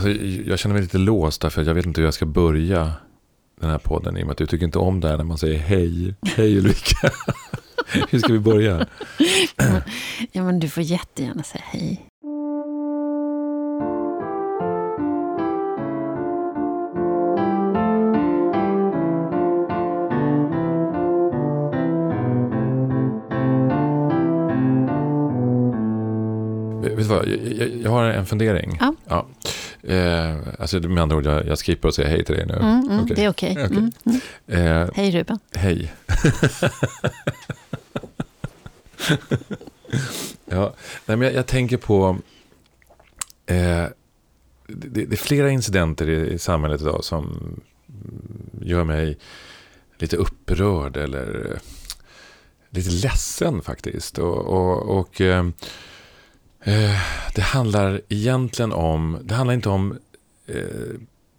[0.00, 2.92] Alltså, jag känner mig lite låst därför jag vet inte hur jag ska börja
[3.60, 4.16] den här podden.
[4.16, 6.14] I och med att du tycker inte om det här när man säger hej.
[6.36, 7.10] Hej Ulrika.
[8.10, 8.86] hur ska vi börja?
[10.32, 12.06] ja, men du får jättegärna säga hej.
[26.82, 28.76] Vet du vad, jag, jag, jag har en fundering.
[28.80, 28.94] Ja.
[29.08, 29.26] ja.
[29.82, 32.54] Eh, alltså med andra ord, jag, jag skippar och säger hej till dig nu.
[32.54, 33.16] Mm, mm, Okej.
[33.16, 33.52] Det är okej.
[33.52, 33.64] Okej.
[33.64, 33.90] Mm,
[34.46, 34.82] mm.
[34.82, 35.38] Eh, Hej Ruben.
[35.54, 35.92] hej.
[40.44, 40.74] ja,
[41.06, 42.18] nej, men jag, jag tänker på...
[43.46, 43.86] Eh,
[44.66, 47.54] det, det är flera incidenter i, i samhället idag som
[48.60, 49.18] gör mig
[49.98, 51.58] lite upprörd eller
[52.70, 54.18] lite ledsen faktiskt.
[54.18, 55.48] Och, och, och eh,
[57.34, 59.98] det handlar egentligen om, det handlar inte om
[60.46, 60.54] eh,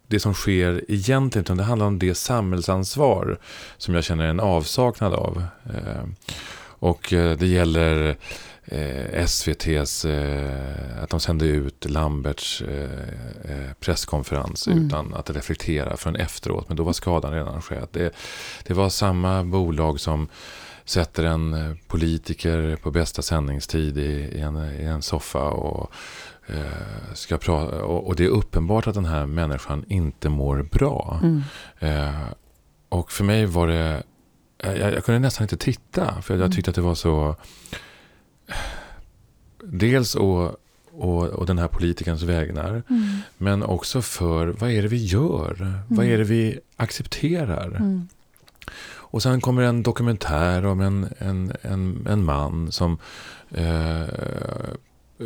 [0.06, 3.38] det som sker egentligen, utan det handlar om det samhällsansvar
[3.76, 5.44] som jag känner en avsaknad av.
[5.64, 6.04] Eh,
[6.64, 8.16] och eh, det gäller
[8.64, 14.86] eh, SVTs, eh, att de sände ut Lamberts eh, eh, presskonferens Mm.
[14.86, 16.68] utan att reflektera förrän efteråt.
[16.68, 17.88] Men då var skadan redan skedd.
[17.92, 18.14] Det,
[18.66, 20.28] det var samma bolag som
[20.84, 24.02] sätter en eh, politiker på bästa sändningstid i,
[24.36, 25.90] i, en, i en soffa och
[26.46, 27.84] eh, ska prata.
[27.84, 31.20] Och, och det är uppenbart att den här människan inte mår bra.
[31.22, 31.42] Mm.
[31.78, 32.20] Eh,
[32.88, 34.02] och för mig var det,
[34.58, 36.22] jag, jag kunde nästan inte titta.
[36.22, 36.52] För jag Mm.
[36.52, 37.36] tyckte att det var så,
[39.64, 40.56] dels och,
[40.92, 42.82] och, och den här politikerns vägnar.
[42.90, 43.02] Mm.
[43.38, 45.78] Men också för, vad är det vi gör?
[45.88, 47.66] Vad är det vi accepterar?
[47.66, 48.08] Mm.
[49.12, 52.98] Och sen kommer en dokumentär om en, en, en, en man som
[53.50, 54.06] eh,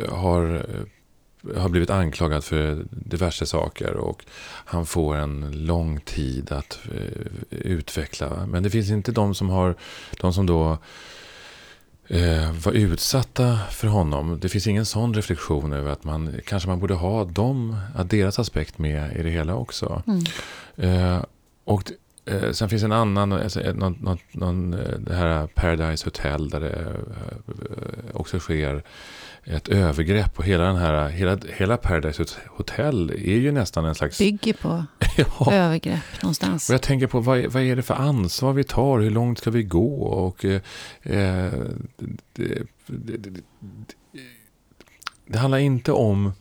[0.09, 0.65] har,
[1.55, 3.93] har blivit anklagad för diverse saker.
[3.93, 4.25] Och
[4.65, 8.45] han får en lång tid att eh, utveckla.
[8.47, 9.75] Men det finns inte de som har,
[10.21, 10.77] de som då
[12.07, 14.39] eh, var utsatta för honom.
[14.41, 18.77] Det finns ingen sån reflektion över att man kanske man borde ha dem, deras aspekt
[18.77, 20.03] med i det hela också.
[20.07, 20.23] Mm.
[20.75, 21.23] Eh,
[21.63, 21.91] och
[22.27, 26.59] eh, sen finns en annan, alltså, någon, någon, någon, eh, det här Paradise Hotel där
[26.59, 28.83] det eh, också sker
[29.43, 30.39] ett övergrepp.
[30.39, 34.17] Och hela, den här, hela, hela Paradise Hotel är ju nästan en slags...
[34.17, 34.85] Bygger på
[35.17, 36.69] ja, övergrepp någonstans.
[36.69, 38.99] och jag tänker på vad, vad är det för ansvar vi tar?
[38.99, 40.01] Hur långt ska vi gå?
[40.01, 40.61] Och, eh,
[41.01, 41.53] eh,
[42.33, 43.41] det, det, det,
[45.27, 46.33] det handlar inte om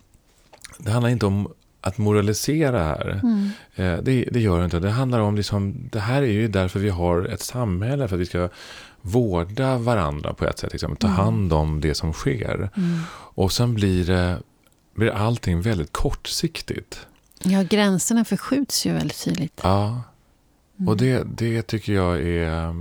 [0.79, 1.53] det handlar inte om
[1.87, 3.21] att moralisera här.
[3.23, 3.51] Mm.
[3.75, 4.79] Eh, det, det gör det inte.
[4.79, 8.09] Det handlar om liksom, det här är ju därför vi har ett samhälle.
[8.09, 8.49] För att vi ska
[9.03, 10.73] vårda varandra på ett sätt.
[10.73, 11.19] Liksom, ta Mm.
[11.19, 12.71] hand om det som sker.
[12.77, 12.99] Mm.
[13.35, 14.39] Och sen blir, det,
[14.95, 17.07] blir allting väldigt kortsiktigt.
[17.43, 19.61] Ja, gränserna förskjuts ju väldigt tydligt.
[19.63, 20.03] Ja,
[20.79, 20.89] Mm.
[20.89, 22.73] och det, det tycker jag är...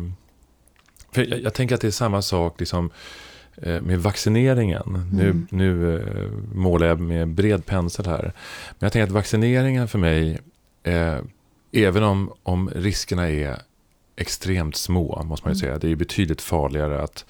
[1.11, 2.89] För jag, jag tänker att det är samma sak liksom,
[3.61, 5.07] med vaccineringen.
[5.13, 5.47] Nu, Mm.
[5.51, 8.21] nu eh, målar jag med bred pensel här.
[8.69, 10.39] Men jag tänker att vaccineringen för mig,
[10.83, 11.17] eh,
[11.71, 13.57] även om, om riskerna är
[14.16, 15.67] extremt små, måste man ju Mm.
[15.69, 15.79] säga.
[15.79, 17.25] Det är ju betydligt farligare att,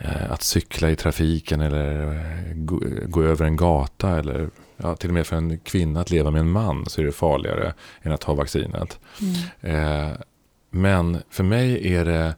[0.00, 4.18] eh, att cykla i trafiken eller eh, gå, gå över en gata.
[4.18, 7.04] Eller ja, till och med för en kvinna att leva med en man så är
[7.04, 8.98] det farligare än att ta vaccinet.
[9.60, 10.04] Mm.
[10.10, 10.10] Eh,
[10.70, 12.34] men för mig är det,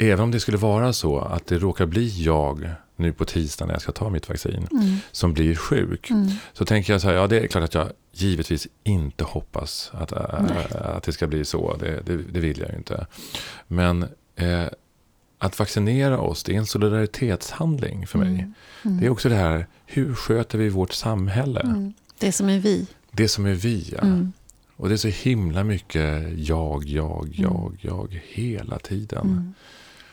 [0.00, 3.72] även om det skulle vara så att det råkar bli jag nu på tisdag när
[3.74, 4.96] jag ska ta mitt vaccin Mm.
[5.12, 6.10] som blir sjuk.
[6.10, 6.28] Mm.
[6.52, 10.12] Så tänker jag så här, ja det är klart att jag givetvis inte hoppas att,
[10.12, 11.76] äh, att det ska bli så.
[11.80, 13.06] Det, det, det vill jag ju inte.
[13.66, 14.02] Men
[14.36, 14.64] eh,
[15.38, 18.28] att vaccinera oss, det är en solidaritetshandling för mig.
[18.28, 18.54] Mm.
[18.84, 19.00] Mm.
[19.00, 21.60] Det är också det här, hur sköter vi vårt samhälle?
[21.60, 21.92] Mm.
[22.18, 22.86] Det som är vi.
[23.10, 24.02] Det som är vi, ja.
[24.02, 24.32] Mm.
[24.76, 29.54] Och det är så himla mycket jag, jag, jag, jag hela tiden.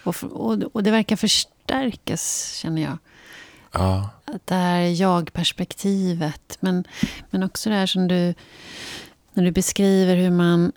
[0.07, 2.97] Och, och, och det verkar förstärkas, känner jag.
[3.71, 6.57] Ja, Att det här jag-perspektivet.
[6.59, 6.83] Men,
[7.29, 8.33] men också det här som du...
[9.33, 10.71] När du beskriver hur man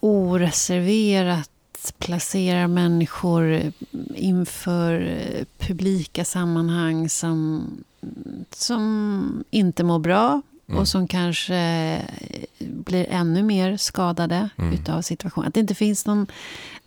[0.00, 1.50] oreserverat
[1.98, 3.72] placerar människor
[4.14, 5.18] inför
[5.58, 7.64] publika sammanhang som,
[8.50, 10.80] som inte mår bra Mm.
[10.80, 12.00] och som kanske
[12.58, 14.74] blir ännu mer skadade Mm.
[14.74, 15.48] utav situationen.
[15.48, 16.26] Att det inte finns någon...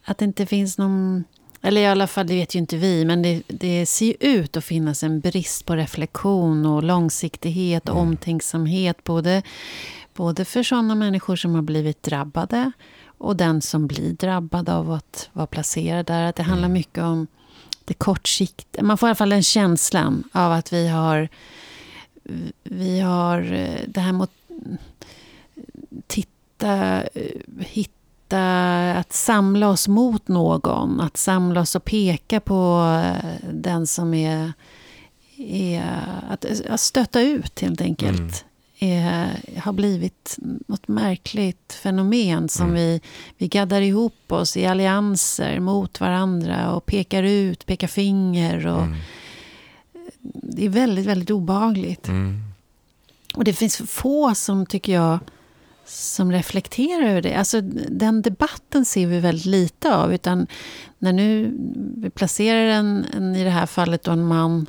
[0.03, 1.23] Att det inte finns någon
[1.67, 4.57] eller i alla fall, det vet ju inte vi, men det, det ser ju ut
[4.57, 8.07] att finnas en brist på reflektion och långsiktighet och Mm.
[8.07, 9.03] omtänksamhet.
[9.03, 9.41] Både,
[10.13, 12.71] både för sådana människor som har blivit drabbade
[13.17, 16.23] och den som blir drabbad av att vara placerad där.
[16.23, 16.73] Att det handlar Mm.
[16.73, 17.27] mycket om
[17.85, 18.83] det kortsiktiga.
[18.83, 21.29] Man får i alla fall den känslan av att vi har
[22.63, 24.31] vi har eh, det här mot
[26.07, 27.31] titta, eh,
[28.27, 31.01] hitta, att samla oss mot någon.
[31.01, 34.53] Att samla oss och peka på eh, den som är,
[35.37, 35.83] är
[36.29, 38.19] att, att stöta ut helt enkelt.
[38.19, 38.33] Mm.
[38.79, 40.37] Är, har blivit
[40.67, 42.75] något märkligt fenomen som mm.
[42.75, 43.01] vi,
[43.37, 48.67] vi gaddar ihop oss i allianser mot varandra och pekar ut, pekar finger.
[48.67, 48.97] Och mm.
[50.21, 52.07] Det är väldigt, väldigt obehagligt.
[52.07, 52.43] Mm.
[53.35, 55.19] Och det finns få som, tycker jag,
[55.87, 57.35] som reflekterar över det.
[57.35, 60.13] Alltså, den debatten ser vi väldigt lite av.
[60.13, 60.47] Utan
[60.99, 61.57] när nu
[61.97, 64.65] vi placerar en, en i det här fallet då en man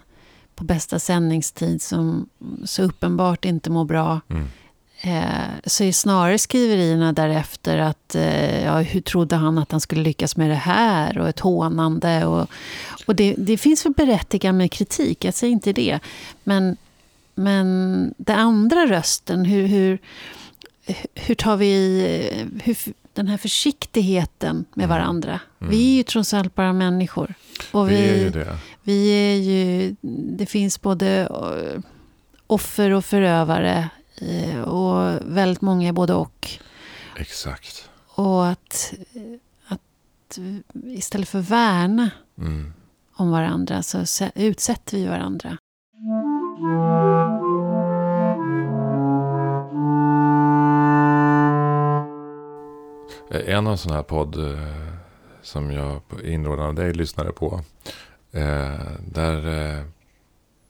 [0.55, 2.29] på bästa sändningstid som
[2.65, 4.21] så uppenbart inte mår bra.
[4.29, 4.49] Mm.
[5.01, 10.03] Eh, så är snarare skriverierna därefter att eh, ja, hur trodde han att han skulle
[10.03, 11.19] lyckas med det här?
[11.19, 12.27] Och ett hånande.
[12.27, 12.51] Och,
[13.07, 15.99] och det, det finns väl berättigat med kritik, jag säger inte det.
[16.45, 16.77] Men,
[17.35, 19.99] men den andra rösten, hur, hur
[21.15, 22.77] hur tar vi hur,
[23.13, 24.99] den här försiktigheten med mm.
[24.99, 25.41] varandra?
[25.61, 25.71] Mm.
[25.71, 27.35] Vi är ju trots allt bara människor.
[27.71, 28.59] Och vi, vi, är ju det.
[28.83, 29.97] Vi är ju,
[30.37, 31.81] det finns både eh,
[32.47, 33.89] offer och förövare.
[34.17, 36.49] Eh, och väldigt många är både och.
[37.17, 37.89] Exakt.
[38.09, 38.95] Och att,
[39.67, 40.39] att
[40.85, 42.73] istället för värna mm.
[43.13, 45.59] om varandra så utsätter vi varandra.
[53.31, 54.59] En av sån här podd eh,
[55.43, 57.61] som jag inrådan av dig lyssnade på.
[58.33, 59.85] Eh, där eh,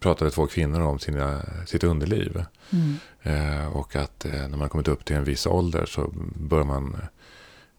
[0.00, 2.44] pratade två kvinnor om sina, sitt underliv.
[2.70, 3.72] Mm.
[3.72, 6.96] och att när man kommit upp till en viss ålder så bör man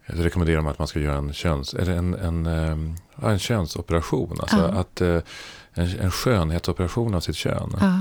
[0.07, 2.45] så rekommenderar de att man ska göra en, köns, eller en, en,
[3.23, 4.37] en könsoperation.
[4.39, 5.21] Alltså att, en,
[5.73, 7.75] en skönhetsoperation av sitt kön.
[7.79, 7.99] Ja.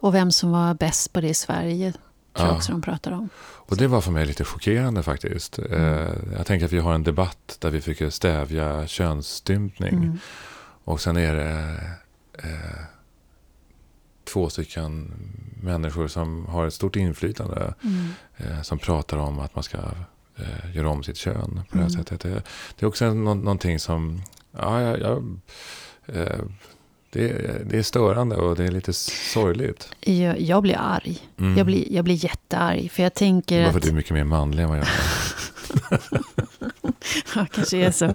[0.00, 1.92] och vem som var bäst på det i Sverige
[2.36, 3.28] tror jag också de pratar om.
[3.66, 5.58] Och det var för mig lite chockerande faktiskt.
[5.58, 5.72] Mm.
[5.72, 9.94] Eh, jag tänker att vi har en debatt där vi försöker stävja könsstympning.
[9.94, 10.18] Mm.
[10.84, 11.80] Och sen är det
[12.32, 12.84] eh,
[14.24, 15.12] två stycken
[15.62, 17.74] människor som har ett stort inflytande.
[17.84, 18.08] Mm.
[18.36, 19.78] Eh, som pratar om att man ska
[20.36, 21.90] eh, göra om sitt kön på det här mm.
[21.90, 22.20] sättet.
[22.20, 22.28] Det,
[22.78, 24.22] det, är också nå någonting som...
[24.52, 25.24] Ja, jag, jag
[26.06, 26.44] eh,
[27.14, 29.88] det, det är störande och det är lite sorgligt.
[30.00, 31.18] Jag, jag blir arg.
[31.38, 31.56] Mm.
[31.56, 32.90] Jag, blir, jag blir jättearg.
[32.90, 34.92] För jag tänker Bara för att du är mycket mer manlig än vad jag är.
[37.34, 38.14] ja, kanske är så.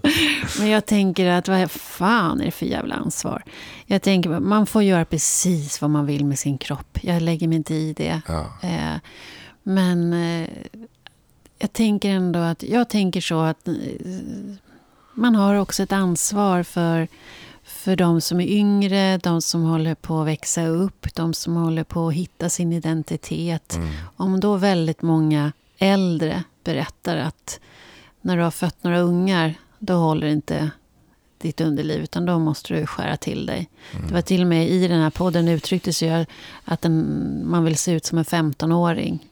[0.60, 3.44] Men jag tänker att vad fan är det för jävla ansvar?
[3.86, 6.98] Jag tänker man får göra precis vad man vill med sin kropp.
[7.02, 8.22] Jag lägger mig inte i det.
[8.28, 8.46] Ja.
[8.62, 8.96] Eh,
[9.64, 10.50] men eh,
[11.60, 13.74] jag tänker ändå att, jag tänker så att eh,
[15.14, 17.08] man har också ett ansvar för
[17.70, 21.84] för de som är yngre, de som håller på att växa upp, de som håller
[21.84, 23.76] på att hitta sin identitet.
[23.76, 23.90] Mm.
[24.18, 27.60] Om då väldigt många äldre berättar att
[28.22, 30.72] när du har fött några ungar, då håller inte
[31.38, 33.70] ditt underliv, utan då måste du skära till dig.
[33.94, 34.08] Mm.
[34.08, 36.26] Det var till och med i den här podden uttrycktes ju
[36.66, 39.28] att en, man vill se ut som en 15-åring.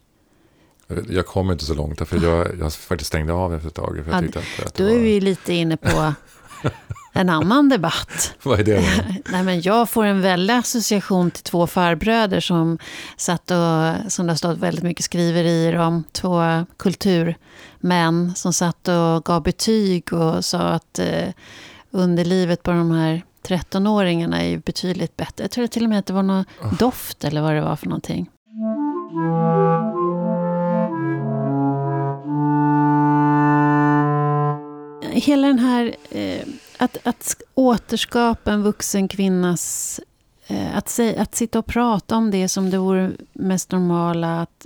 [1.09, 4.01] Jag kom inte så långt, för jag, jag faktiskt stängde av efter ett tag.
[4.05, 4.91] För jag ja, att, att då var...
[4.91, 6.13] är vi lite inne på
[7.17, 8.33] en annan debatt.
[8.43, 8.81] Vad är det då?
[9.31, 12.77] Nej, men jag får en väldig association till två farbröder som
[13.17, 19.25] satt och, som det har stått väldigt mycket skriverier om, två kulturmän som satt och
[19.25, 21.29] gav betyg och sa att eh,
[21.91, 25.43] underlivet på de här 13-åringarna är betydligt bättre.
[25.43, 26.77] Jag tror till och med att det var någon oh.
[26.77, 28.29] doft eller vad det var för någonting.
[35.11, 36.41] Hela den här eh,
[36.77, 39.99] att, att återskapa en vuxen kvinnas...
[40.47, 44.41] Eh, att, säga, att sitta och prata om det som det vore mest normala.
[44.41, 44.65] Att,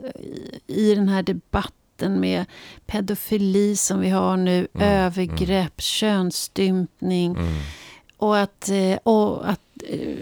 [0.68, 2.46] I den här debatten med
[2.86, 4.58] pedofili som vi har nu.
[4.58, 5.06] Mm, mm.
[5.06, 5.72] övergrepp, mm.
[5.78, 7.32] könsstympning.
[7.32, 7.54] Mm.
[8.18, 10.18] Och att, eh, och att eh,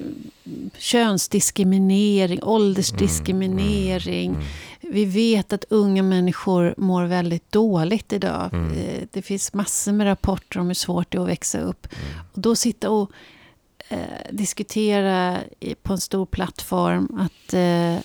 [0.77, 4.29] könsdiskriminering, åldersdiskriminering.
[4.29, 4.47] Mm, mm,
[4.91, 8.49] vi vet att unga människor mår väldigt dåligt idag.
[8.53, 8.77] Mm.
[8.77, 11.87] Eh, det finns massor med rapporter om hur svårt det är att växa upp.
[11.91, 12.25] Mm.
[12.33, 13.11] Och då sitta och
[13.89, 13.99] eh,
[14.31, 15.37] diskutera
[15.81, 17.97] på en stor plattform att eh,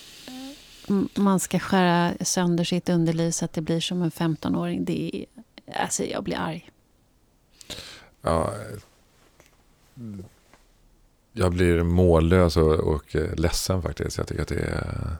[1.15, 4.85] man ska skära sönder sitt underliv så att det blir som en 15-åring.
[4.85, 5.25] Det är,
[5.81, 6.69] alltså jag blir arg.
[8.21, 8.53] Ja,
[11.31, 14.17] jag blir mållös och, och ledsen faktiskt.
[14.17, 15.17] Jag tycker att det är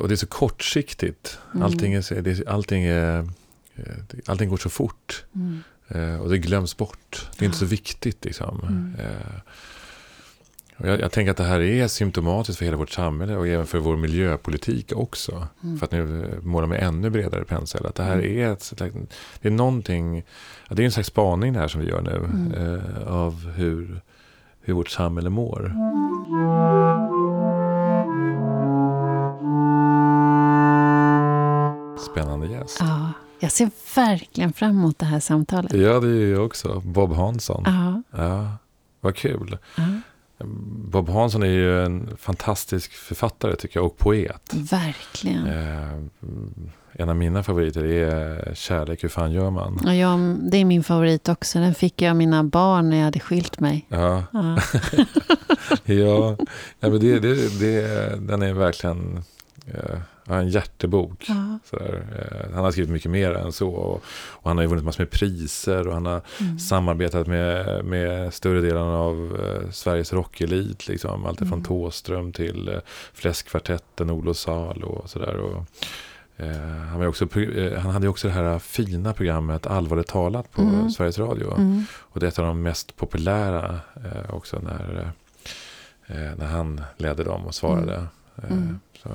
[0.00, 1.38] och det är så kortsiktigt.
[1.54, 1.62] Mm.
[1.66, 3.18] Allting, är, allting, är,
[3.76, 3.84] eh,
[4.26, 5.24] allting går så fort.
[5.34, 5.62] Mm.
[5.88, 7.28] Eh, och det glöms bort.
[7.38, 8.24] Det är inte så viktigt.
[8.24, 8.60] Liksom.
[8.62, 8.96] Mm.
[9.00, 9.40] Eh,
[10.76, 13.66] Och jag, jag tänker att det här är symptomatiskt för hela vårt samhälle och även
[13.66, 15.48] för vår miljöpolitik också.
[15.64, 15.78] Mm.
[15.78, 17.86] För att nu måla med ännu bredare pensel.
[17.86, 18.38] Att det här Mm.
[18.38, 18.72] är, ett,
[19.40, 20.24] det är någonting,
[20.68, 22.16] det är en slags spaning det här som vi gör nu.
[22.16, 22.52] Mm.
[22.54, 24.00] Eh, av hur,
[24.60, 25.72] hur vårt samhälle mår.
[32.10, 32.76] Spännande gäst.
[32.80, 35.72] Ja, jag ser verkligen fram emot det här samtalet.
[35.72, 36.80] Ja, det är jag också.
[36.84, 37.62] Bob Hansson.
[37.66, 38.52] Ja, Ja,
[39.00, 39.58] vad kul.
[39.76, 40.44] ja,
[40.90, 44.54] Bob Hansson är ju en fantastisk författare tycker jag och poet.
[44.54, 45.46] verkligen.
[45.46, 45.92] Eh,
[46.92, 49.80] en av mina favoriter är Kärlek, hur fan gör man?
[49.86, 50.18] Och jag,
[50.50, 51.58] det är min favorit också.
[51.58, 53.86] Den fick jag av mina barn när jag hade skilt mig.
[53.88, 54.58] Ja, Ja,
[55.84, 56.36] ja,
[56.80, 59.22] ja men det, det, det, den är verkligen
[59.66, 59.98] eh, ja,
[60.38, 61.24] en hjärtebok.
[61.28, 61.58] ja.
[61.80, 63.68] Eh, han har skrivit mycket mer än så.
[63.68, 66.58] Och, och han har ju vunnit massor med priser och han har mm.
[66.58, 70.88] samarbetat med, med större delen av eh, Sveriges rockelit.
[70.88, 71.26] Liksom.
[71.26, 71.64] Allt från Mm.
[71.64, 72.78] Tåström till eh,
[73.12, 75.64] Fläskkvartetten, Olof Salo och sådär.
[76.36, 76.48] Eh,
[76.90, 80.62] han, var också, eh, han hade ju också det här fina programmet Allvarligt talat på
[80.62, 80.90] Mm.
[80.90, 81.54] Sveriges Radio.
[81.56, 81.84] Mm.
[81.94, 85.12] Och det är ett av de mest populära eh, också när,
[86.36, 87.94] när han ledde dem och svarade.
[88.36, 88.80] Eh, Mm.
[89.02, 89.08] så.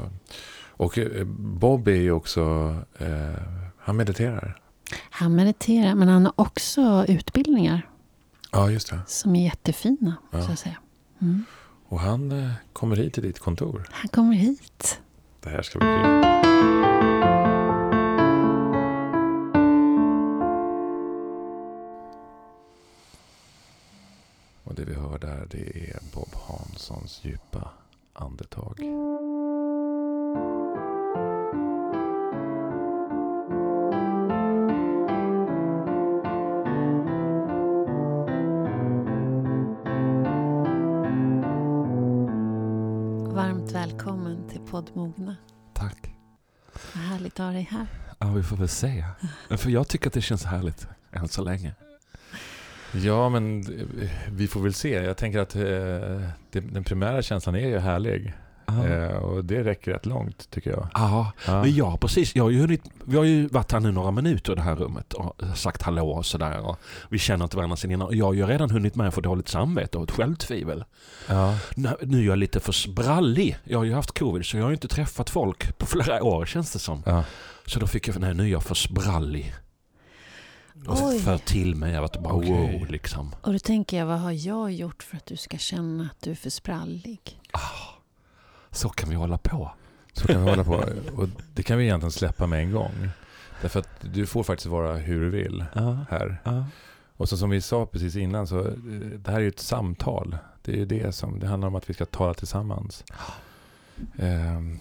[0.78, 3.42] Och eh, Bob är ju också, eh,
[3.78, 4.62] han mediterar.
[5.10, 7.90] Han mediterar, men han har också utbildningar
[8.52, 9.00] Ja, just det.
[9.08, 10.16] som är jättefina.
[10.32, 10.42] Ja.
[10.42, 10.78] Så att säga.
[11.22, 11.46] Mm.
[11.88, 13.88] Och han eh, kommer hit till ditt kontor.
[13.92, 15.00] Han kommer hit.
[15.44, 17.26] Det här ska bli kul.
[24.64, 27.70] Och det vi hör där det är Bob Hanssons djupa
[28.14, 28.80] andetag.
[43.76, 45.36] Välkommen till poddmogna.
[45.74, 46.14] Tack.
[46.94, 47.88] Vad härligt att ha dig här.
[48.20, 49.06] Ja, vi får väl se.
[49.50, 51.74] För jag tycker att det känns härligt än så länge.
[52.94, 53.66] Ja, men
[54.30, 54.90] vi får väl se.
[54.90, 55.62] Jag tänker att eh,
[56.52, 58.34] det, den primära känslan är ju härlig.
[58.68, 58.88] Ja.
[58.88, 60.88] Eh, och det räcker rätt långt tycker jag.
[60.94, 61.62] Ja, Ja.
[61.62, 62.36] men ja, precis.
[62.36, 64.76] Jag har ju hunnit, vi har ju varit här nu några minuter i det här
[64.76, 66.60] rummet och sagt hallå och sådär.
[66.60, 66.80] Och
[67.10, 68.08] vi känner inte varandra sen innan.
[68.08, 70.84] Och jag har ju redan hunnit med att få dåligt samvete och ett självtvivel.
[71.30, 71.58] Ja.
[71.76, 73.58] Nu nu är jag lite för sprallig.
[73.64, 76.46] Jag har ju haft covid så jag har ju inte träffat folk på flera år
[76.46, 77.04] känns det som.
[77.06, 77.24] Ja.
[77.66, 79.54] Så då fick jag, nej nu är jag för sprallig.
[80.88, 81.20] Och Oj.
[81.20, 83.36] för till mig, jag var bara wow liksom.
[83.42, 86.32] Och då tänker jag, vad har jag gjort för att du ska känna att du
[86.32, 87.40] är för sprallig?
[88.76, 89.72] Så kan vi hålla på.
[90.14, 90.84] Så kan vi hålla på.
[91.16, 93.10] Och det kan vi egentligen släppa med en gång.
[93.62, 95.66] Därför att du får faktiskt vara hur du vill
[96.10, 96.42] här.
[96.44, 96.66] ja.
[97.18, 98.74] Och så som vi sa precis innan, så eh,
[99.18, 100.38] det här är ju ett samtal.
[100.62, 103.04] Det är ju det som, det handlar om att vi ska tala tillsammans.
[104.18, 104.80] Ehm,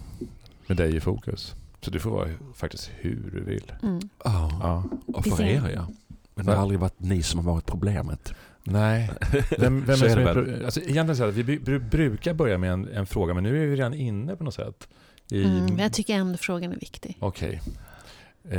[0.67, 1.55] med dig i fokus.
[1.81, 3.73] Så du får vara faktiskt hur du vill.
[3.83, 4.01] Mm.
[4.25, 4.51] Ja.
[4.63, 4.85] Ja.
[5.07, 5.87] Och för er ja.
[6.35, 8.35] Men det har aldrig varit ni som har varit problemet.
[8.65, 9.11] Nej.
[9.59, 10.45] Vem, vem Så är är som det är väl.
[10.57, 13.43] pro- alltså, egentligen så här, att vi bru- brukar börja med en, en fråga, men
[13.45, 14.89] nu är vi redan inne på något sätt.
[15.31, 17.17] I, Mm, men jag tycker ändå frågan är viktig.
[17.21, 17.61] Okej.
[18.45, 18.51] Eh,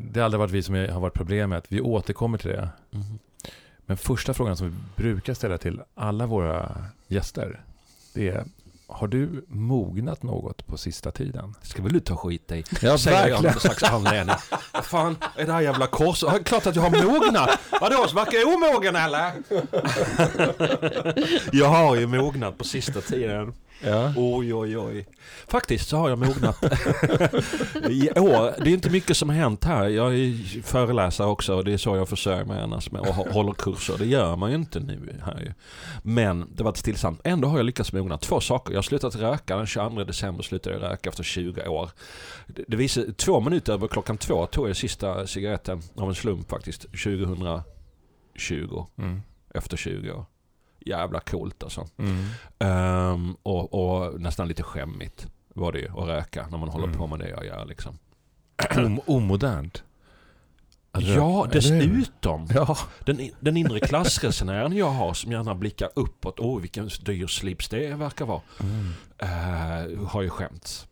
[0.00, 1.64] det har aldrig varit vi som är- har varit problemet.
[1.68, 2.68] Vi återkommer till det.
[2.92, 3.04] Mm.
[3.86, 7.60] Men första frågan som vi brukar ställa till alla våra gäster.
[8.14, 8.44] Det är,
[8.94, 11.54] har du mognat något på sista tiden?
[11.62, 12.64] Ska väl du ta skit i?
[12.82, 14.36] Ja, Säger jag av någon slags anledning.
[14.82, 16.22] Fan är det här jävla kors?
[16.22, 17.50] Ja, Klart att jag har mognat.
[17.80, 19.32] Vadå, verkar jag omogen eller?
[21.56, 23.52] jag har ju mognat på sista tiden.
[23.86, 24.12] Ja.
[24.16, 25.06] Oj, oj, oj.
[25.48, 26.62] Faktiskt så har jag mognat
[27.90, 28.64] i år.
[28.64, 29.88] Det är inte mycket som har hänt här.
[29.88, 33.32] Jag är föreläsare också och det är så jag försörjer mig annars med och hå-
[33.32, 33.94] håller kurser.
[33.98, 35.52] Det gör man ju inte nu här ju.
[36.02, 37.20] Men det var ett stillsamt.
[37.24, 38.18] Ändå har jag lyckats mogna.
[38.18, 38.72] Två saker.
[38.72, 39.56] Jag har slutat röka.
[39.56, 41.90] Den 22 december slutade jag röka efter 20 år.
[42.46, 46.82] Det, visar, två minuter över klockan två tog jag sista cigaretten av en slump faktiskt.
[46.82, 48.86] 2020.
[48.98, 49.22] Mm.
[49.54, 50.24] Efter 20 år.
[50.84, 51.86] Jävla coolt alltså.
[51.96, 52.24] Mm.
[52.58, 56.98] Ehm, och, och nästan lite skämmigt var det ju att röka när man håller Mm.
[56.98, 57.98] på med det jag gör liksom.
[58.76, 59.82] Om, omodernt.
[60.98, 62.48] Ja, dessutom.
[62.54, 62.78] Ja.
[63.04, 66.40] Den, den inre klassresenären jag har som gärna blickar uppåt.
[66.40, 68.40] Åh, vilken dyr slips det verkar vara.
[68.60, 68.92] Mm.
[69.22, 70.86] Uh, har ju skämts.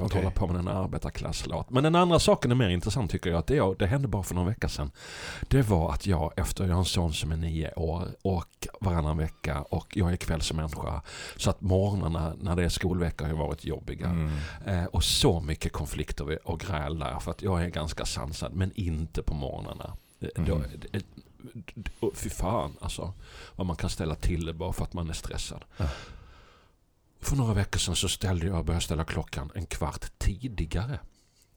[0.00, 0.18] Att Okej.
[0.22, 1.70] hålla på med en arbetarklasslåt.
[1.70, 3.38] Men den andra saken är mer intressant tycker jag.
[3.38, 4.90] Att det, det hände bara för några veckor sedan.
[5.48, 9.16] Det var att jag efter jag har en son som är nio år och varannan
[9.18, 11.02] vecka och jag är kvällsmänniska.
[11.36, 14.06] Så att morgnarna när det är skolvecka har ju varit jobbiga.
[14.06, 14.30] Mm.
[14.66, 17.18] Eh, och så mycket konflikter och gräl där.
[17.18, 19.84] För att jag är ganska sansad men inte på morgnarna.
[20.20, 20.50] Eh, Mm.
[20.50, 21.04] Då, det, det,
[22.00, 23.12] och fy fan alltså.
[23.56, 25.64] Vad man kan ställa till det bara för att man är stressad.
[25.76, 25.84] Ja.
[27.26, 31.00] För några veckor sedan så ställde jag, började ställa klockan en kvart tidigare.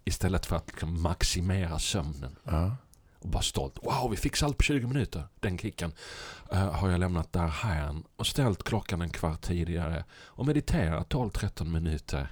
[0.05, 2.35] Istället för att liksom maximera sömnen.
[2.43, 2.75] Ja.
[3.19, 3.79] Och bara stolt.
[3.83, 5.23] Wow, vi fixade allt på 20 minuter.
[5.39, 5.93] Den kicken
[6.51, 11.63] eh, har jag lämnat där här och ställt klockan en kvart tidigare och mediterat 12-13
[11.65, 12.31] minuter.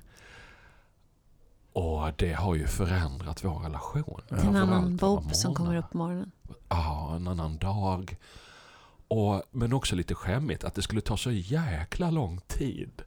[1.74, 4.22] Och det har ju förändrat vår relation.
[4.28, 6.32] Till en Framförallt annan Bob som kommer upp på morgonen.
[6.70, 8.18] Ja, en annan dag.
[9.08, 13.02] Och, men också lite skämmigt att det skulle ta så jäkla lång tid.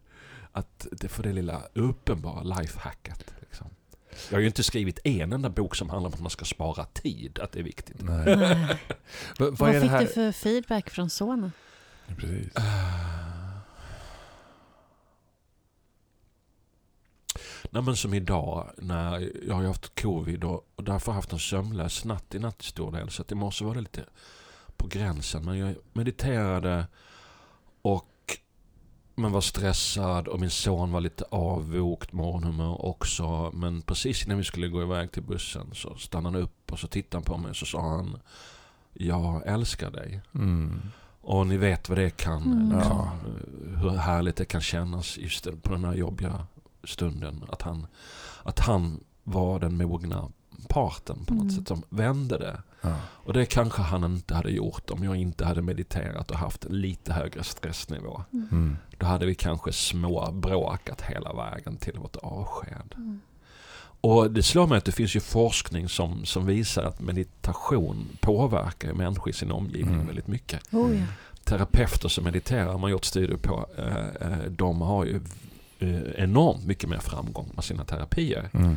[0.53, 3.35] Att det för det lilla uppenbara lifehacket.
[3.41, 3.67] Liksom.
[4.29, 6.85] Jag har ju inte skrivit en enda bok som handlar om att man ska spara
[6.85, 8.03] tid, att det är viktigt.
[8.03, 8.37] Nej.
[8.37, 8.79] Nej.
[9.39, 10.01] Vad, vad är det fick här?
[10.01, 11.53] du för feedback från sonen?
[12.17, 12.53] Precis.
[17.71, 22.05] Nej men som idag när jag har haft covid och, och därför haft en sömnlös
[22.05, 23.11] natt i natt stor del.
[23.11, 24.05] Så att i morse var det lite
[24.77, 25.45] på gränsen.
[25.45, 26.87] Men jag mediterade
[27.83, 28.10] och
[29.21, 33.51] man var stressad och min son var lite avvokt morgonhumör också.
[33.55, 36.87] Men precis innan vi skulle gå iväg till bussen så stannade han upp och så
[36.87, 38.19] tittade han på mig och så sa han
[38.93, 40.21] Jag älskar dig.
[40.35, 40.81] Mm.
[41.21, 42.79] Och ni vet vad det kan, Mm.
[42.79, 43.13] liksom, Ja.
[43.81, 46.47] hur härligt det kan kännas just på den här jobbiga
[46.85, 47.45] stunden.
[47.49, 47.87] Att han,
[48.43, 50.29] att han var den mogna
[50.69, 51.55] parten på något Mm.
[51.57, 52.63] sätt som vände det.
[52.81, 52.95] Ja.
[53.07, 57.13] Och det kanske han inte hade gjort om jag inte hade mediterat och haft lite
[57.13, 58.25] högre stressnivå.
[58.33, 58.77] Mm.
[58.99, 62.95] Då hade vi kanske små bråkat hela vägen till vårt avsked.
[62.97, 63.21] Mm.
[64.03, 68.93] Och det slår mig att det finns ju forskning som, som visar att meditation påverkar
[68.93, 70.07] människor i sin omgivning Mm.
[70.07, 71.05] väldigt mycket Oh, ja.
[71.45, 75.21] terapeuter som mediterar, man har gjort studier på, eh, eh, de har ju
[75.79, 78.51] eh, enormt mycket mer framgång med sina terapier.
[78.53, 78.77] Mm.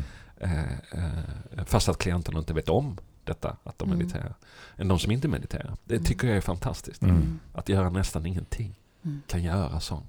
[1.66, 2.96] Fast att klienterna inte vet om
[3.26, 3.98] detta, att de Mm.
[3.98, 4.34] mediterar.
[4.76, 5.76] Än de som inte mediterar.
[5.84, 6.04] Det Mm.
[6.04, 7.02] tycker jag är fantastiskt.
[7.02, 7.38] Mm.
[7.52, 9.22] Att göra nästan ingenting Mm.
[9.26, 10.02] kan göra sån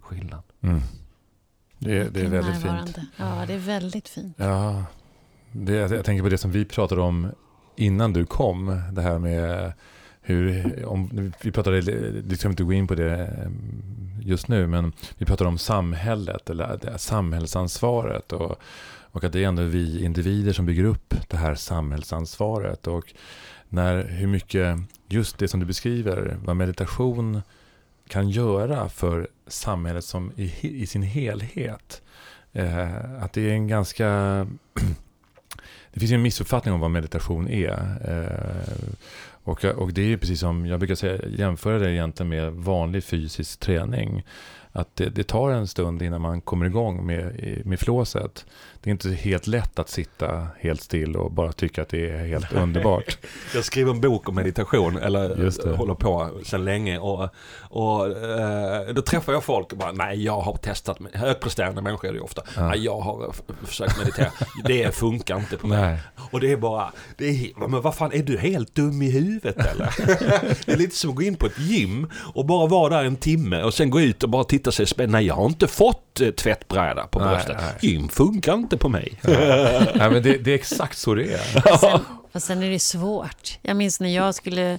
[0.00, 0.42] skillnad.
[0.60, 0.80] Mm.
[1.78, 2.98] Det, är- det är väldigt fint.
[3.16, 4.34] Ja, det är väldigt fint.
[4.38, 4.84] Ja,
[5.52, 7.28] det, jag tänker på det som vi pratade om
[7.76, 8.82] innan du kom.
[8.92, 9.72] Det här med
[10.20, 11.80] hur, om, vi pratade,
[12.22, 13.50] det ska vi inte gå in på det eh,
[14.20, 18.56] just nu, men vi pratade om samhället, eller samhällsansvaret och,
[19.16, 22.86] och att det är ändå vi individer som bygger upp det här samhällsansvaret.
[22.86, 23.14] Och
[23.68, 27.42] när, hur mycket, just det som du beskriver, vad meditation
[28.08, 30.52] kan göra för samhället som i,
[30.82, 32.02] i sin helhet.
[32.52, 34.06] Eh, att det är en ganska...
[35.92, 37.78] det finns ju en missuppfattning om vad meditation är.
[38.08, 38.88] Eh,
[39.28, 43.04] och, och det är ju precis som jag brukar säga, jämföra det egentligen med vanlig
[43.04, 44.24] fysisk träning.
[44.72, 48.46] Att det, det tar en stund innan man kommer igång med, med flåset.
[48.86, 52.26] Det är inte helt lätt att sitta helt still och bara tycka att det är
[52.26, 53.18] helt underbart.
[53.54, 55.28] Jag skriver en bok om meditation, eller
[55.64, 55.76] det.
[55.76, 56.98] håller på sedan länge.
[56.98, 57.28] Och,
[57.60, 62.12] och eh, då träffar jag folk och bara, nej jag har testat, högpresterande människor är
[62.12, 62.42] det ju ofta.
[62.56, 62.68] Ja.
[62.68, 63.32] Nej jag har
[63.64, 64.30] försökt meditera,
[64.64, 65.80] det funkar inte på mig.
[65.80, 66.00] Nej.
[66.30, 69.56] Och det är bara, det är, men vad fan är du helt dum i huvudet
[69.56, 69.94] eller?
[70.66, 73.16] det är lite som att gå in på ett gym och bara vara där en
[73.16, 75.12] timme och sen gå ut och bara titta sig i spegeln.
[75.12, 77.56] Nej jag har inte fått eh, tvättbräda på bröstet.
[77.80, 79.20] Gym funkar inte på mig.
[79.24, 81.78] Nej, men det, det är exakt så det är.
[81.78, 82.00] Sen,
[82.32, 83.58] fast sen är det svårt.
[83.62, 84.78] Jag minns när jag skulle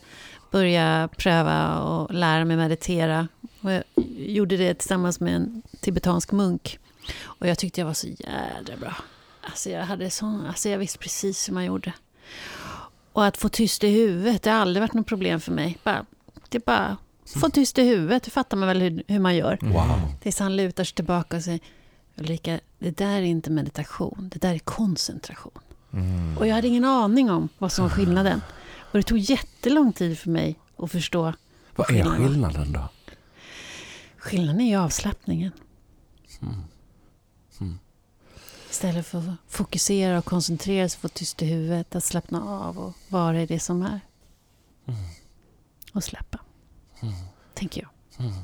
[0.51, 3.27] börja pröva och lära mig meditera.
[3.61, 3.83] Och jag
[4.17, 6.79] gjorde det tillsammans med en tibetansk munk.
[7.23, 8.95] Och jag tyckte jag var så jädra bra.
[9.41, 11.93] Alltså jag, hade sån, alltså jag visste precis hur man gjorde.
[13.13, 15.77] Och att få tyst i huvudet, det har aldrig varit något problem för mig.
[15.83, 16.05] Bara,
[16.49, 16.97] det är bara
[17.35, 19.57] få tyst i huvudet, det fattar man väl hur, hur man gör.
[19.61, 20.11] Wow.
[20.21, 21.59] Tills han lutar sig tillbaka och säger
[22.17, 25.59] Ulrika, det där är inte meditation, det där är koncentration.
[25.93, 26.37] Mm.
[26.37, 28.41] Och jag hade ingen aning om vad som var skillnaden.
[28.91, 31.33] Och det tog jättelång tid för mig att förstå
[31.75, 32.89] Vad är skillnaden då?
[34.17, 35.51] Skillnaden är ju avslappningen.
[36.41, 36.55] Mm.
[37.59, 37.79] Mm.
[38.69, 42.93] Istället för att fokusera och koncentrera sig, få tyst i huvudet, att slappna av och
[43.09, 43.99] vara i det som är.
[44.85, 44.99] Mm.
[45.93, 46.39] Och släppa,
[47.01, 47.13] Mm.
[47.53, 47.89] tänker jag.
[48.25, 48.39] Mm.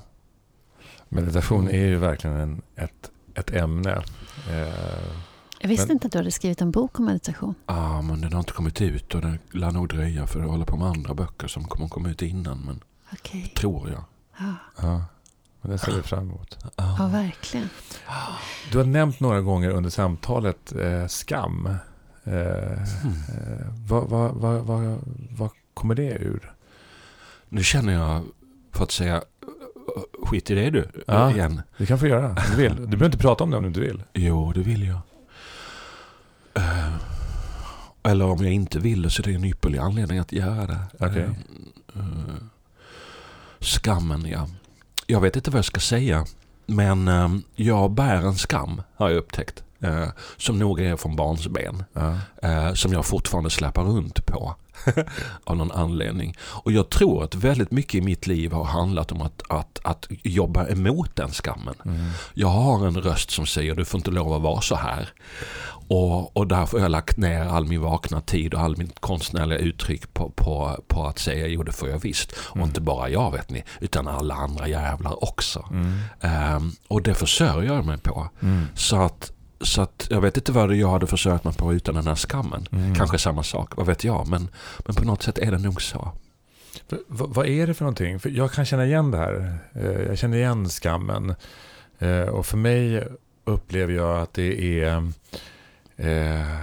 [1.10, 4.04] Meditation är ju verkligen en, ett, ett ämne.
[4.50, 4.68] Eh,
[5.60, 7.56] Jag visste Men- inte att du hade skrivit en bok om meditation.
[7.66, 10.66] Ja, men den har inte kommit ut och det lär nog dröja för jag håller
[10.66, 12.60] på med andra böcker som kommer komma ut innan.
[12.66, 12.80] Men
[13.14, 13.54] Okej.
[13.58, 14.04] tror jag.
[14.38, 15.06] Ja, ja,
[15.62, 16.58] men det ser vi fram emot.
[16.76, 17.70] ja, verkligen.
[18.72, 21.66] Du har nämnt några gånger under samtalet eh, skam.
[21.66, 21.78] Eh,
[22.24, 22.78] Mm.
[23.30, 26.54] eh, vad, vad, vad, vad, vad kommer det ur?
[27.50, 28.24] Nu känner jag,
[28.72, 29.24] för att säga,
[30.24, 31.32] skit i det du, Ja.
[31.32, 31.62] igen.
[31.78, 32.76] Du kan få göra du vill.
[32.76, 34.04] Du behöver inte prata om det om du inte vill.
[34.14, 35.00] Jo, det vill jag.
[36.54, 36.94] Eh,
[38.04, 40.80] eller om jag inte vill det så är det en ypperlig anledning att göra det.
[41.00, 41.22] Okej.
[41.96, 42.36] Eh, eh,
[43.60, 44.48] skammen, ja.
[45.08, 46.26] Jag vet inte vad jag ska säga.
[46.66, 47.10] men
[47.56, 49.64] jag bär en skam, har jag upptäckt.
[49.84, 51.84] Eh, som nog är från barnsben.
[51.94, 52.18] Ja.
[52.50, 54.56] Eh, som jag fortfarande släpar runt på.
[55.44, 56.36] av någon anledning.
[56.42, 60.08] Och jag tror att väldigt mycket i mitt liv har handlat om att, att, att
[60.10, 61.76] jobba emot den skammen.
[61.86, 62.10] Mm.
[62.34, 65.10] Jag har en röst som säger du får inte lov att vara så här.
[65.88, 69.60] Och, och därför har jag lagt ner all min vakna tid och all min konstnärliga
[69.60, 72.32] uttryck på, på, på att säga jo det får jag visst.
[72.32, 72.68] Och Mm.
[72.68, 75.66] inte bara jag vet ni, utan alla andra jävlar också.
[75.72, 76.00] Mm.
[76.22, 78.30] Ehm, och det försörjer jag mig på.
[78.42, 78.66] Mm.
[78.76, 82.08] Så att, så att jag vet inte vad jag hade försörjt mig på utan den
[82.08, 82.68] här skammen.
[82.72, 82.96] Mm.
[82.96, 84.28] Kanske samma sak, vad vet jag.
[84.28, 84.48] Men,
[84.86, 86.12] men på något sätt är det nog så.
[86.90, 88.20] V- vad är det för någonting?
[88.20, 89.58] För jag kan känna igen det här.
[89.76, 91.36] Eh, Jag känner igen skammen.
[92.00, 93.08] Eh, Och för mig
[93.46, 94.98] upplever jag att det är
[95.98, 96.58] eh,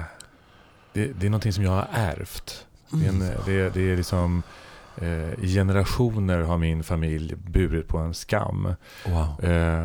[0.92, 2.66] det, det är någonting som jag har ärvt.
[2.90, 4.42] Det är, en, det, det är liksom
[5.42, 8.74] i generationer har min familj burit på en skam.
[9.06, 9.28] Wow.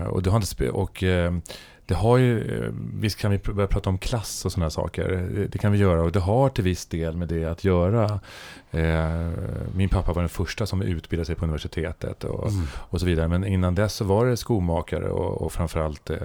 [0.07, 1.03] Och det har inte och
[1.85, 5.07] det har ju, eh, visst kan vi börja prata om klass och sådana saker.
[5.35, 8.19] Det, det kan vi göra och det har till viss del med det att göra.
[8.71, 9.29] Eh,
[9.75, 12.67] min pappa var den första som utbildade sig på universitetet och, Mm.
[12.75, 13.27] och så vidare.
[13.27, 16.17] Men innan dess så var det skomakare och, och framförallt eh,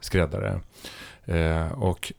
[0.00, 0.60] skräddare.
[1.24, 2.12] Eh, och,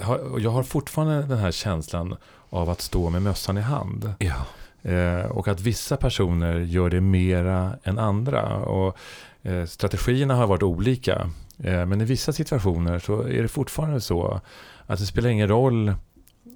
[0.00, 2.16] har, och jag har fortfarande den här känslan
[2.50, 4.14] av att stå med mössan i hand.
[4.18, 4.46] Ja.
[4.90, 8.56] Eh, och att vissa personer gör det mera än andra.
[8.56, 8.96] Och,
[9.42, 11.30] eh, strategierna har varit olika.
[11.58, 14.40] Eh, men i vissa situationer så är det fortfarande så
[14.86, 15.88] att det spelar ingen roll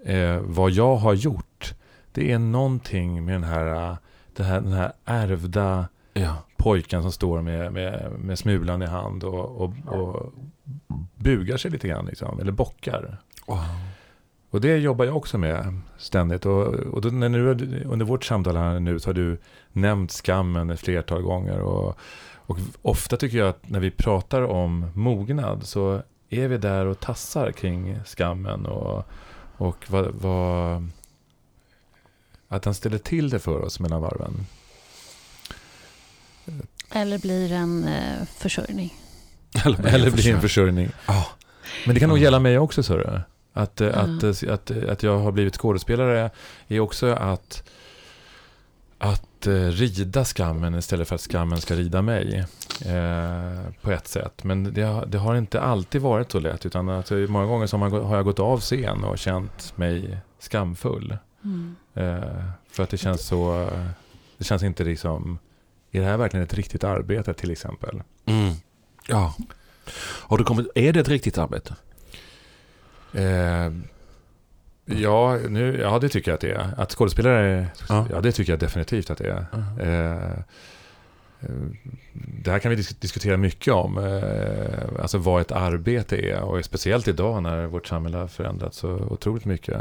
[0.04, 1.74] eh, vad jag har gjort.
[2.12, 3.96] Det är någonting med den här,
[4.36, 6.36] den här, den här ärvda Ja.
[6.56, 10.32] pojken som står med, med, med smulan i hand och, och, och
[11.14, 12.06] bugar sig lite grann.
[12.06, 13.16] Liksom, eller bockar.
[13.46, 13.58] Wow.
[14.50, 16.46] Och det jobbar jag också med ständigt.
[16.46, 17.48] Och, och då, när nu,
[17.86, 19.38] under vårt samtal här nu så har du
[19.72, 21.60] nämnt skammen ett flertal gånger.
[21.60, 21.98] Och,
[22.48, 27.00] och ofta tycker jag att när vi pratar om mognad så är vi där och
[27.00, 28.66] tassar kring skammen.
[28.66, 29.06] Och,
[29.56, 30.90] och vad, vad,
[32.48, 34.46] att den ställer till det för oss mellan varven.
[36.90, 38.94] Eller blir en eh, försörjning.
[39.64, 40.88] Eller, Eller blir en försörjning.
[41.06, 41.26] Ja.
[41.86, 42.98] Men det kan nog gälla mig också, så
[43.52, 43.86] att, Ja.
[43.86, 46.30] att, eh, att, att jag har blivit skådespelare
[46.68, 47.62] är också att,
[48.98, 52.44] att eh, rida skammen istället för att skammen ska rida mig.
[52.86, 54.44] Eh, på ett sätt.
[54.44, 56.66] Men det, har- det har inte alltid varit så lätt.
[56.66, 61.16] Utan att, många gånger så har, jag gått av scen och känt mig skamfull.
[61.44, 61.76] Mm.
[61.94, 63.70] Eh, för att det känns så...
[64.38, 65.38] Det känns inte liksom...
[65.90, 68.02] Är det här verkligen ett riktigt arbete till exempel?
[68.26, 68.54] Mm.
[69.08, 69.34] Ja.
[70.00, 71.74] Har du kommit, är det ett riktigt arbete?
[73.12, 73.72] Eh,
[74.96, 76.74] ja, nu, ja, det tycker jag att det är.
[76.76, 78.06] Att skådespelare, ja.
[78.10, 78.20] Ja.
[78.20, 79.46] det tycker jag definitivt att det är.
[79.80, 80.38] Eh, eh,
[82.44, 86.40] det här kan vi dis- diskutera mycket om, eh, alltså vad ett arbete är.
[86.40, 89.80] Och speciellt idag när vårt samhälle har förändrats så otroligt mycket.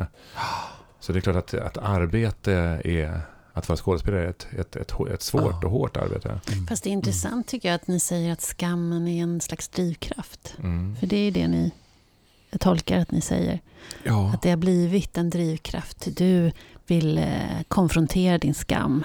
[0.99, 3.21] Så det är klart att, att arbete är,
[3.53, 6.39] att vara skådespelare är ett, ett, ett, ett svårt och hårt arbete.
[6.51, 6.67] Mm.
[6.67, 10.55] Fast det är intressant tycker jag att ni säger att skammen är en slags drivkraft.
[10.59, 10.95] Mm.
[10.95, 11.71] För det är det ni
[12.49, 13.61] jag tolkar att ni säger.
[14.03, 14.31] Ja.
[14.33, 16.07] Att det har blivit en drivkraft.
[16.17, 16.51] Du
[16.87, 19.03] vill eh, konfrontera din skam.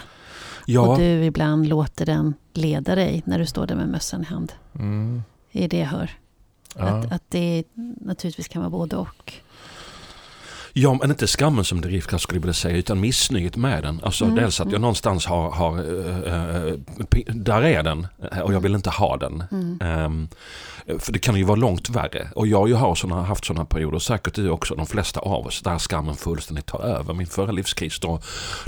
[0.66, 0.80] ja.
[0.80, 4.52] Och du ibland låter den leda dig när du står där med mössan i hand.
[4.74, 5.22] Mm.
[5.52, 6.10] Det är det jag hör.
[6.76, 6.84] Ja.
[6.84, 7.64] Att, att det
[8.00, 9.32] naturligtvis kan vara både och.
[10.72, 14.00] Ja, men inte skammen som drivkraft skulle jag vilja säga, utan missnöjet med den.
[14.02, 14.80] Alltså Mm, dels att jag mm.
[14.80, 15.72] någonstans har, har
[17.10, 19.42] pi- där är den eh, och jag vill inte ha den.
[19.52, 19.78] Mm.
[19.80, 20.28] Ehm,
[20.98, 22.28] för det kan ju vara långt värre.
[22.34, 25.78] Och jag har såna, haft sådana perioder, säkert du också, de flesta av oss, där
[25.78, 27.14] skammen fullständigt tar över.
[27.14, 28.20] Min förra livskris, då,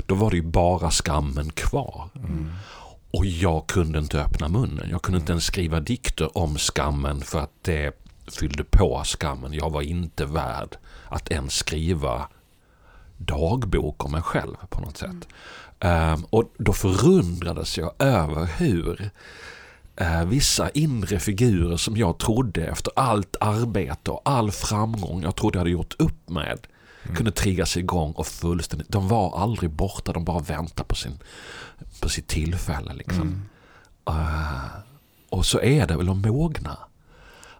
[0.05, 2.09] då var det ju bara skammen kvar.
[2.15, 2.51] Mm.
[3.11, 4.87] Och jag kunde inte öppna munnen.
[4.91, 7.91] Jag kunde inte ens skriva dikter om skammen för att det
[8.39, 9.53] fyllde på skammen.
[9.53, 10.77] Jag var inte värd
[11.09, 12.27] att ens skriva
[13.17, 15.27] dagbok om mig själv på något sätt.
[15.79, 19.09] Ehm, och då förundrades jag över hur
[19.95, 25.57] eh, vissa inre figurer som jag trodde efter allt arbete och all framgång jag trodde
[25.57, 26.67] jag hade gjort upp med
[27.13, 31.19] kunde triggas igång och fullständigt, de var aldrig borta, de bara väntade på, sin,
[32.01, 32.93] på sitt tillfälle.
[32.93, 33.21] Liksom.
[33.21, 33.41] Mm.
[34.07, 34.65] Eh,
[35.29, 36.77] och så är det väl att mogna.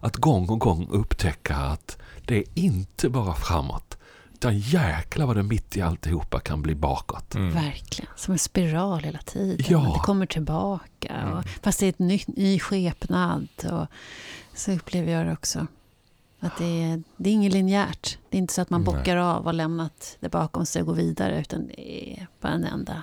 [0.00, 3.98] Att gång och gång upptäcka att det är inte bara framåt.
[4.34, 7.34] Utan jäklar vad det mitt i alltihopa kan bli bakåt.
[7.34, 7.54] Mm.
[7.54, 8.10] Verkligen.
[8.16, 9.66] Som en spiral hela tiden.
[9.68, 9.92] Ja.
[9.94, 11.32] Det kommer tillbaka.
[11.32, 13.48] Och, fast det är ett ny, ny skepnad.
[13.72, 13.86] Och,
[14.54, 15.66] så upplever jag det också.
[16.40, 18.18] Att det är, det är inget linjärt.
[18.30, 18.94] Det är inte så att man Nej.
[18.94, 21.40] bockar av och lämnat det bakom sig och går vidare.
[21.40, 23.02] Utan det är bara en enda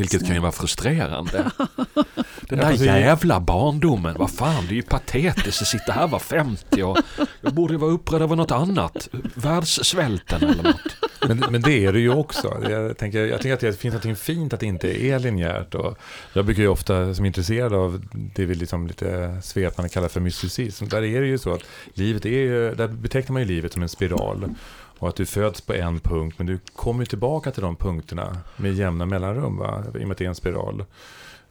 [0.00, 1.50] Vilket kan ju vara frustrerande.
[2.40, 6.82] Den där jävla barndomen, vad fan det är ju patetiskt att sitta här var 50
[6.82, 6.98] och
[7.40, 9.08] jag borde vara upprörd över något annat.
[9.34, 10.96] Världssvälten eller något.
[11.28, 12.70] Men, men det är det ju också.
[12.70, 15.74] Jag tänker, jag tänker att det finns något fint att det inte är linjärt.
[15.74, 15.98] Och
[16.32, 20.20] jag brukar ju ofta, som är intresserad av det vi liksom lite svepande kallar för
[20.20, 21.62] mysticism, där är det ju så att
[21.94, 24.54] livet är ju, där betecknar man ju livet som en spiral.
[25.00, 28.74] Och att du föds på en punkt, men du kommer tillbaka till de punkterna med
[28.74, 29.84] jämna mellanrum, va?
[29.94, 30.84] i och med att det är en spiral.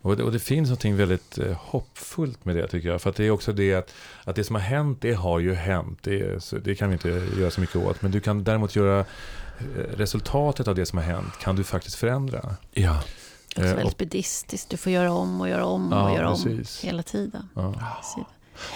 [0.02, 3.02] Och det, och det finns något väldigt eh, hoppfullt med det tycker jag.
[3.02, 5.54] För att det är också det att, att det som har hänt, det har ju
[5.54, 6.00] hänt.
[6.02, 7.10] Det, så, det kan vi inte
[7.40, 8.02] göra så mycket åt.
[8.02, 9.06] Men du kan däremot göra eh,
[9.94, 12.56] resultatet av det som har hänt, kan du faktiskt förändra.
[12.72, 13.04] Ja.
[13.56, 14.70] Det är också Eh, väldigt buddhistiskt.
[14.70, 16.84] Du får göra om och göra om Ja, och göra precis.
[16.84, 17.50] om hela tiden.
[17.56, 17.74] Ja.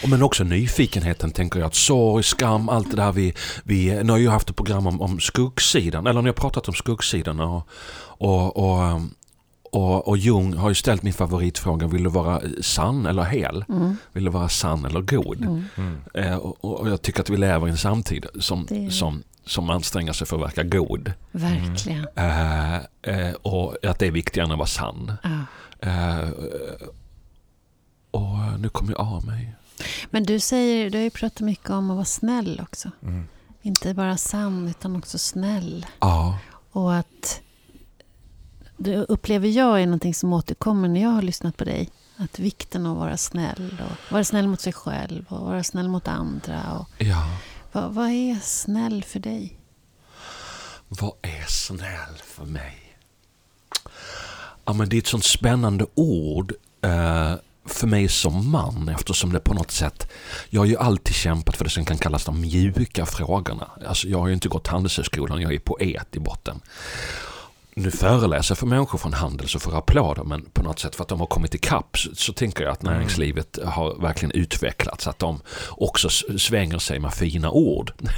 [0.04, 1.68] Och Men också nyfikenheten tänker jag.
[1.68, 3.34] Att sorg, skam, allt det där vi...
[3.64, 6.08] vi nu har jag haft ett program om, om skuggsidan.
[6.08, 7.40] Eller ni har pratat om skuggsidan.
[7.40, 7.68] Och,
[8.18, 9.02] och, och,
[9.72, 11.88] och, och Jung har ju ställt min favoritfråga.
[11.88, 13.66] Vill du vara sann eller hel?
[13.70, 13.98] Mm.
[14.14, 15.42] Vill du vara sann eller god?
[15.42, 15.66] Mm.
[15.78, 15.98] Mm.
[16.14, 19.70] Eh, och, och jag tycker att vi lever i en samtid som, Det- som, som
[19.70, 21.14] anstränger sig för att verka god.
[21.32, 22.08] Verkligen.
[22.16, 25.12] Eh, eh, och att det är viktigare än att vara sann.
[25.24, 25.30] Ja.
[25.90, 26.30] Eh,
[28.12, 29.56] och nu kommer jag av mig.
[30.10, 32.92] Men du säger, du har ju pratat mycket om att vara snäll också.
[33.04, 33.28] Mm.
[33.62, 35.86] Inte bara sann utan också snäll.
[36.00, 36.40] Ja,
[36.72, 37.42] Och att
[38.78, 41.90] det upplever jag är någonting som återkommer när jag har lyssnat på dig.
[42.18, 45.88] Att vikten av att vara snäll och vara snäll mot sig själv och vara snäll
[45.90, 46.78] mot andra.
[46.80, 47.38] Och ja.
[47.72, 49.60] vad, vad är snäll för dig?
[50.88, 52.98] Vad är snäll för mig?
[54.66, 59.40] Ja, men det är ett sånt spännande ord eh, för mig som man eftersom det
[59.40, 60.12] på något sätt...
[60.50, 63.68] Jag har ju alltid kämpat för det som kan kallas de mjuka frågorna.
[63.88, 66.62] Alltså, jag har ju inte gått Handelshögskolan, jag är poet i botten.
[67.76, 71.04] Nu föreläser jag för människor från Handels och får applåder men på något sätt för
[71.04, 75.08] att de har kommit ikapp så, så tänker jag att näringslivet har verkligen utvecklats.
[75.08, 77.92] Att de också svänger sig med fina ord.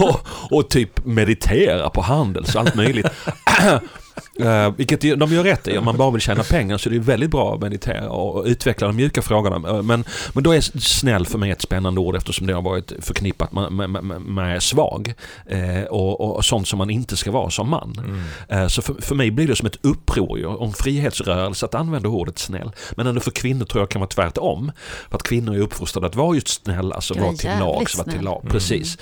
[0.00, 3.06] och, och typ meditera på Handels och allt möjligt.
[4.40, 6.98] Uh, vilket de gör rätt i, om man bara vill tjäna pengar så är det
[6.98, 9.68] väldigt bra att meditera och utveckla de mjuka frågorna.
[9.68, 12.92] Eh, Men, men då är snäll för mig ett spännande ord eftersom det har varit
[13.00, 15.14] förknippat med, med, med, med svag
[15.46, 17.96] eh, och, och sånt som man inte ska vara som man.
[17.98, 18.22] Mm.
[18.48, 22.08] Eh, Så för, för mig blir det som ett uppror ju, om frihetsrörelse att använda
[22.08, 22.72] ordet snäll.
[22.96, 24.72] Men ändå för kvinnor tror jag kan vara tvärtom.
[25.10, 28.10] För att kvinnor är uppfostrade att vara just snälla, alltså Ja, vara till lags, vara
[28.10, 28.40] till lag.
[28.42, 28.52] Mm.
[28.52, 28.98] Precis.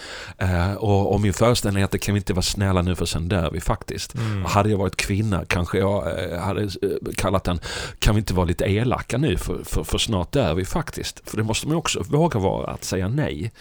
[0.79, 3.29] Och, och min föreställning är att det kan vi inte vara snälla nu för sen
[3.29, 4.14] dör vi faktiskt.
[4.14, 4.45] Mm.
[4.45, 6.69] Hade jag varit kvinna kanske jag eh, hade eh,
[7.17, 7.61] kallat den
[7.99, 11.31] Kan vi inte vara lite elaka nu för, för, för snart dör vi faktiskt.
[11.31, 13.53] För det måste man också våga vara, att säga nej.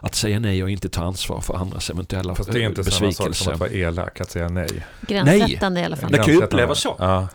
[0.00, 3.12] Att säga nej och inte ta ansvar för andras eventuella Fast det är inte samma
[3.12, 3.52] sak som besvikelse.
[3.52, 4.86] att vara elak, att säga nej.
[5.00, 6.10] Gränssättande i alla fall.
[6.10, 6.96] Det kan ju upplevas så.
[6.98, 7.28] Ja,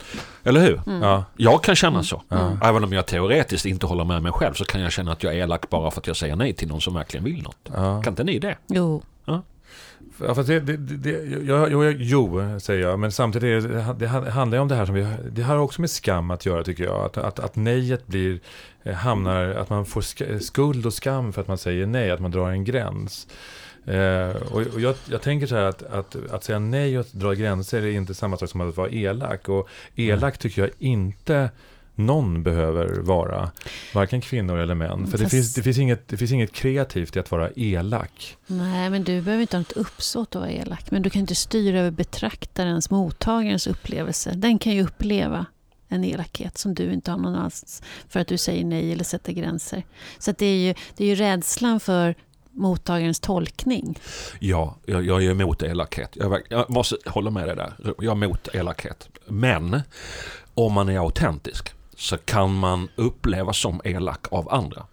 [0.43, 0.81] Eller hur?
[0.87, 1.01] Mm.
[1.01, 2.21] ja, Jag kan känna så.
[2.29, 2.57] ja.
[2.63, 5.33] Även om jag teoretiskt inte håller med mig själv så kan jag känna att jag
[5.33, 7.57] är elak bara för att jag säger nej till någon som verkligen vill något.
[7.73, 8.01] ja.
[8.01, 8.55] Kan inte ni det?
[8.67, 9.01] Jo,
[10.27, 14.07] Ja, fast det, det, det, det, jag, jag, jo, säger jag, men samtidigt det, det
[14.07, 16.83] handlar ju om det här som vi, det har också med skam att göra tycker
[16.83, 17.05] jag.
[17.05, 18.39] Att, att, att nejet blir,
[18.83, 22.19] eh, hamnar, att man får sk- skuld och skam för att man säger nej, att
[22.19, 23.27] man drar en gräns.
[23.85, 27.33] Eh, och och jag, jag tänker så här att, att, att säga nej och dra
[27.33, 29.49] gränser är inte samma sak som att vara elak.
[29.49, 31.49] Och elak tycker jag inte
[31.99, 33.51] någon behöver vara.
[33.93, 35.07] Varken kvinnor eller män.
[35.07, 38.37] För det Fast- finns, det, finns inget, det finns inget kreativt i att vara elak.
[38.47, 40.91] nej men du behöver inte ha något uppsåt att vara elak.
[40.91, 44.33] Men du kan inte styra över betraktarens, mottagarens upplevelse.
[44.35, 45.45] Den kan ju uppleva
[45.87, 49.33] en elakhet som du inte har någon alls för att du säger nej eller sätter
[49.33, 49.83] gränser.
[50.19, 52.15] Så att det, är ju, det är ju rädslan för
[52.51, 53.99] mottagarens tolkning.
[54.39, 56.09] Ja, jag, jag är emot elakhet.
[56.13, 57.73] Jag, jag måste hålla med dig där.
[57.83, 59.09] Jag är emot elakhet.
[59.27, 59.81] Men
[60.53, 64.85] om man är autentisk så kan man upplevas som elak av andra.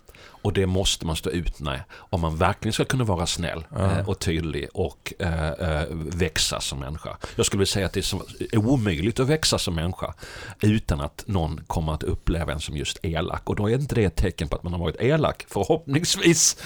[0.46, 3.98] Och det måste man stå ut med om man verkligen ska kunna vara snäll Ja.
[3.98, 7.16] eh, och tydlig och eh, växa som människa.
[7.36, 8.12] Jag skulle vilja säga att det
[8.52, 10.14] är omöjligt att växa som människa
[10.60, 13.48] utan att någon kommer att uppleva en som just elak.
[13.48, 16.56] Och då är inte det ett tecken på att man har varit elak, förhoppningsvis.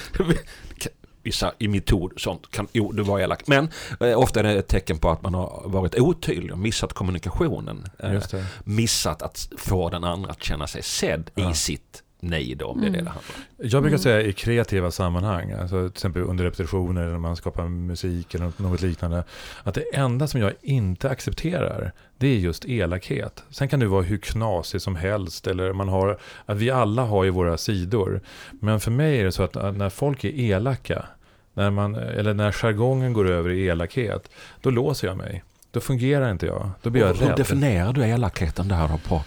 [1.22, 3.46] Vissa i metod sånt kan, jo du var elak.
[3.46, 3.68] Men
[4.00, 7.84] eh, ofta är det ett tecken på att man har varit otydlig och missat kommunikationen.
[7.98, 8.46] Eh, det.
[8.64, 11.50] missat att få den andra att känna sig sedd Ja.
[11.50, 13.04] i sitt nej då, om det är det Mm.
[13.04, 13.68] det handlar om.
[13.70, 13.98] Jag brukar Mm.
[13.98, 18.52] säga i kreativa sammanhang, alltså till exempel under repetitioner eller när man skapar musik eller
[18.62, 19.24] något liknande,
[19.62, 23.42] att det enda som jag inte accepterar, det är just elakhet.
[23.50, 27.24] Sen kan du vara hur knasig som helst, eller man har, att vi alla har
[27.24, 28.20] ju våra sidor.
[28.60, 31.06] Men för mig är det så att att när folk är elaka,
[31.54, 34.30] när man, eller när jargongen går över i elakhet,
[34.60, 35.42] då låser jag mig.
[35.70, 36.70] Då fungerar inte jag.
[36.82, 37.36] Då blir jag Hur rädd.
[37.36, 39.22] definierar du elakheten där då på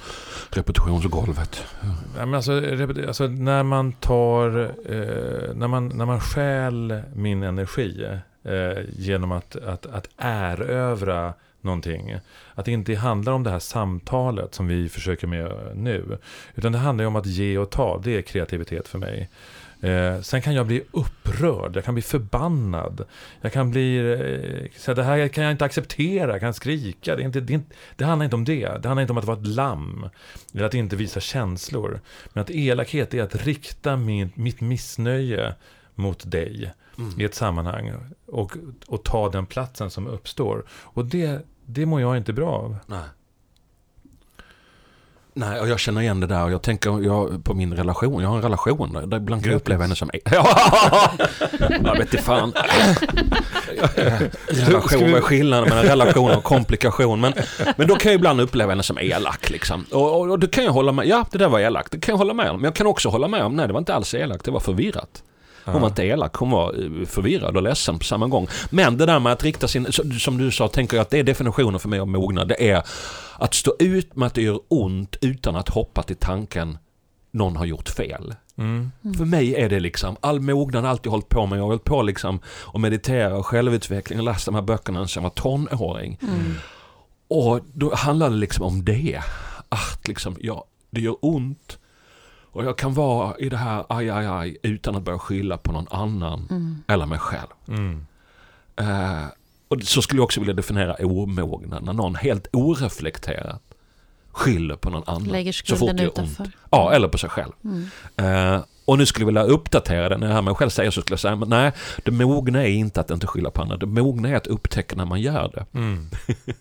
[0.49, 1.65] repetitionsgolvet?
[2.17, 2.61] Ja, men alltså,
[3.07, 8.07] alltså, när man tar, eh, när, man, när man stjäl min energi
[8.43, 12.15] eh, genom att, att, att erövra någonting.
[12.53, 16.17] Att det inte handlar om det här samtalet som vi försöker med nu.
[16.55, 18.01] Utan det handlar ju om att ge och ta.
[18.03, 19.29] Det är kreativitet för mig.
[19.83, 23.05] Eh, sen kan jag bli upprörd, jag kan bli förbannad.
[23.41, 27.15] Jag kan bli, eh, så det här kan jag inte acceptera, jag kan skrika.
[27.15, 28.81] Det, är inte, det, är inte, det handlar inte om det.
[28.81, 30.09] Det handlar inte om att vara ett lamm.
[30.53, 31.99] Eller att inte visa känslor.
[32.33, 35.55] Men att elakhet är att rikta min, mitt missnöje
[35.95, 37.21] mot dig Mm.
[37.21, 37.91] i ett sammanhang.
[38.25, 40.65] Och, och ta den platsen som uppstår.
[40.69, 42.75] Och det, det mår jag inte bra av.
[42.85, 43.03] Nej.
[45.35, 48.21] Nej, och jag känner igen det där och jag tänker jag, på min relation.
[48.21, 50.09] Jag har en relation där, ibland kan jag uppleva henne som...
[50.31, 50.59] Ja,
[51.69, 52.53] jag vet inte fan.
[54.47, 57.21] relation, vad är skillnaden mellan relation och komplikation?
[57.21, 57.33] Men,
[57.75, 59.85] men då kan jag ibland uppleva henne som elak liksom.
[59.91, 61.91] Och, och, och det kan jag hålla med Ja, det där var elakt.
[61.91, 62.55] Det kan jag hålla med om.
[62.55, 64.59] Men jag kan också hålla med om, nej det var inte alls elakt, det var
[64.59, 65.23] förvirrat.
[65.65, 68.47] Hon var inte elak, hon var eh, förvirrad och ledsen på samma gång.
[68.69, 69.87] Men det där med att rikta sin,
[70.19, 72.47] som du sa, tänker jag att det är definitionen för mig av mognad.
[72.47, 72.83] Det är
[73.43, 76.77] att stå ut med att det gör ont utan att hoppa till tanken
[77.31, 78.35] någon har gjort fel.
[78.55, 78.91] Mm.
[79.17, 81.57] För mig är det liksom, all mognad har alltid hållit på med.
[81.57, 85.23] Jag har hållit på liksom och meditera och självutveckling och läst de här böckerna sedan
[85.23, 86.19] jag var tonåring.
[86.21, 86.53] Mm.
[87.27, 89.21] Och då handlar det liksom om det.
[89.69, 91.77] Att liksom, ja, det gör ont.
[92.51, 95.71] Och jag kan vara i det här aj, aj, aj utan att börja skylla på
[95.71, 96.83] någon annan Mm.
[96.87, 97.49] eller mig själv.
[97.67, 98.05] Mm.
[98.75, 99.23] Eh,
[99.73, 101.83] och så skulle jag också vilja definiera omognad.
[101.83, 103.61] När någon helt oreflekterat
[104.31, 105.23] skyller på någon annan.
[105.23, 106.17] Lägger så fort skulden det gör ont.
[106.17, 106.51] utanför.
[106.69, 107.51] Ja, eller på sig själv.
[107.63, 108.55] Mm.
[108.55, 110.17] Eh, och nu skulle jag vilja uppdatera det.
[110.17, 111.71] När jag hör mig själv säga så skulle jag säga, men nej,
[112.05, 113.77] det mogna är inte att inte skylla på andra.
[113.77, 115.77] Det mogna är att upptäcka när man gör det.
[115.79, 116.09] Mm.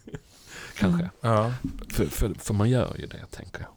[0.79, 1.11] Kanske.
[1.21, 1.53] Ja.
[1.93, 3.69] För, för, för man gör ju det, tänker jag.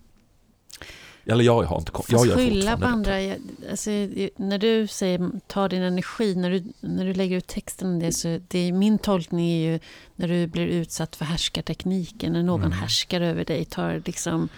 [1.27, 3.21] Eller jag har inte kom- jag skylla på andra.
[3.21, 3.39] jag-
[3.71, 3.89] Alltså,
[4.37, 8.39] när du säger ta din energi, när du, när du lägger ut texten det, så
[8.47, 9.79] det min tolkning är ju
[10.15, 12.71] när du blir utsatt för härskartekniken, när någon Mm.
[12.71, 14.49] härskar över dig, tar, liksom,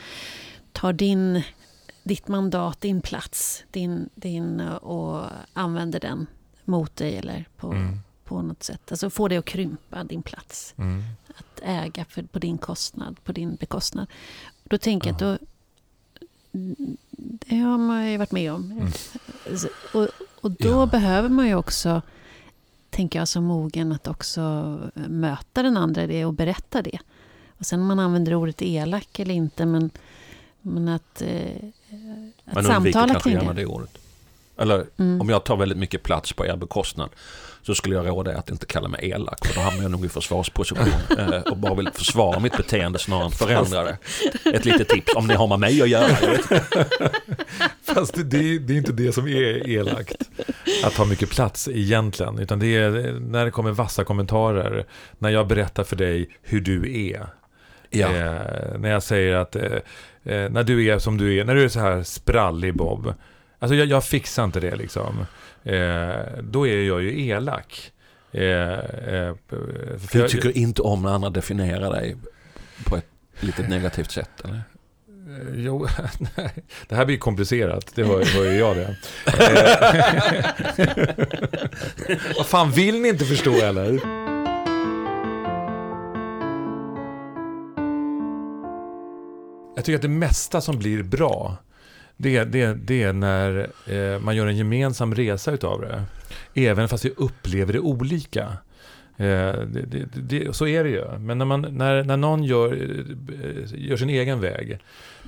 [0.72, 1.42] tar din,
[2.04, 6.28] ditt mandat, din plats, din, din, och använder den
[6.66, 8.00] mot dig eller på, Mm.
[8.24, 8.92] på något sätt.
[8.92, 10.74] Alltså får dig att krympa din plats.
[10.78, 11.04] Mm.
[11.28, 14.08] Att äga för, på din kostnad, på din bekostnad.
[14.64, 15.38] Då tänker jag att då...
[17.48, 18.72] Det har man ju varit med om.
[18.72, 18.88] Mm.
[19.94, 20.08] Och,
[20.42, 20.86] och då Ja.
[20.86, 22.02] behöver man ju också,
[22.90, 24.42] tänker jag som mogen, att också
[24.96, 27.00] möta den andra i det och berätta det.
[27.60, 29.90] Och sen om man använder ordet elak eller inte, men,
[30.62, 31.28] men att, eh,
[32.46, 33.62] att undviker samtala kanske kring gärna det.
[33.62, 33.98] det ordet.
[34.58, 35.22] Eller Mm.
[35.22, 37.10] om jag tar väldigt mycket plats på er bekostnad
[37.68, 39.46] så skulle jag råda er att inte kalla mig elak.
[39.46, 43.26] För då hamnar jag nog i försvarsposition eh, och bara vill försvara mitt beteende snarare
[43.26, 43.98] än förändra det.
[44.54, 46.10] Ett litet tips om ni har med mig att göra.
[47.84, 50.30] Fast det, det, det är inte det som är elakt.
[50.84, 52.40] Att ta mycket plats egentligen.
[52.40, 54.86] Utan det är när det kommer vassa kommentarer.
[55.18, 57.28] När jag berättar för dig hur du är.
[57.90, 58.08] Ja.
[58.08, 59.64] Eh, när jag säger att eh,
[60.24, 63.14] eh, när du är som du är, när du är så här sprallig Bob.
[63.60, 65.26] Alltså jag, jag fixar inte det liksom.
[65.64, 67.92] Eh, då är jag ju elak.
[68.32, 72.18] Eh, eh, för Du jag- tycker inte om när andra definierar dig
[72.86, 73.06] på ett
[73.40, 74.56] lite negativt sätt eller?
[74.56, 74.62] Eh,
[75.56, 75.88] Jo,
[76.36, 76.54] nej.
[76.88, 78.96] det här blir komplicerat, det hör, hör ju jag det.
[80.78, 84.00] Eh, Vad fan, vill ni inte förstå eller?
[89.76, 91.58] Jag tycker att det mesta som blir bra,
[92.18, 96.04] det, det, det är när eh, man gör en gemensam resa utav det.
[96.54, 98.42] Även fast vi upplever det olika.
[99.18, 101.18] Eh, det, det, det, så är det ju.
[101.20, 104.80] Men när, man, när, när någon gör, eh, gör sin egen väg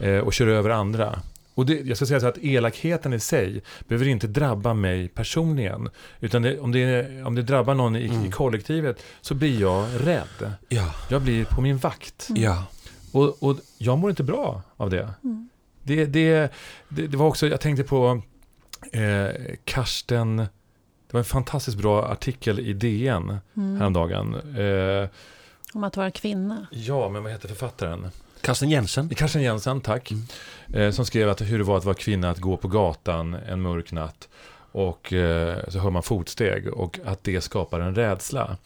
[0.02, 1.20] eh, och kör över andra.
[1.56, 5.90] Och det, jag ska säga så att elakheten i sig behöver inte drabba mig personligen.
[6.20, 8.32] Utan det, om, det, om det drabbar någon i, i Mm.
[8.32, 10.54] kollektivet så blir jag rädd.
[10.70, 10.94] Ja.
[11.10, 12.28] Jag blir på min vakt.
[12.36, 12.66] Ja.
[13.12, 15.10] Och, och jag mår inte bra av det.
[15.24, 15.50] Mm.
[15.84, 16.52] Det, det,
[16.90, 18.22] det, det var också, jag tänkte på
[18.92, 19.28] eh,
[19.64, 23.78] Karsten, det var en fantastiskt bra artikel i DN Mm.
[23.80, 24.36] häromdagen.
[24.58, 25.10] Eh,
[25.74, 26.68] Om att vara kvinna.
[26.72, 28.10] ja, men vad heter författaren?
[28.42, 29.10] Karsten Jensen.
[29.10, 30.12] Karsten Jensen, tack.
[30.12, 30.24] Mm.
[30.74, 33.62] Eh, som skrev att hur det var att vara kvinna, att gå på gatan en
[33.62, 34.30] mörk natt
[34.72, 38.58] och eh, så hör man fotsteg och att det skapar en rädsla.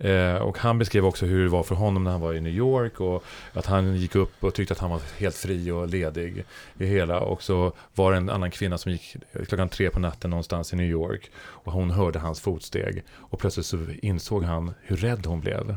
[0.00, 2.54] Eh, och han beskrev också hur det var för honom när han var i New
[2.54, 6.44] York och att han gick upp och tyckte att han var helt fri och ledig
[6.78, 7.20] i hela.
[7.20, 9.16] Och så var det en annan kvinna som gick
[9.48, 13.66] klockan tre på natten någonstans i New York och hon hörde hans fotsteg och plötsligt
[13.66, 15.76] så insåg han hur rädd hon blev.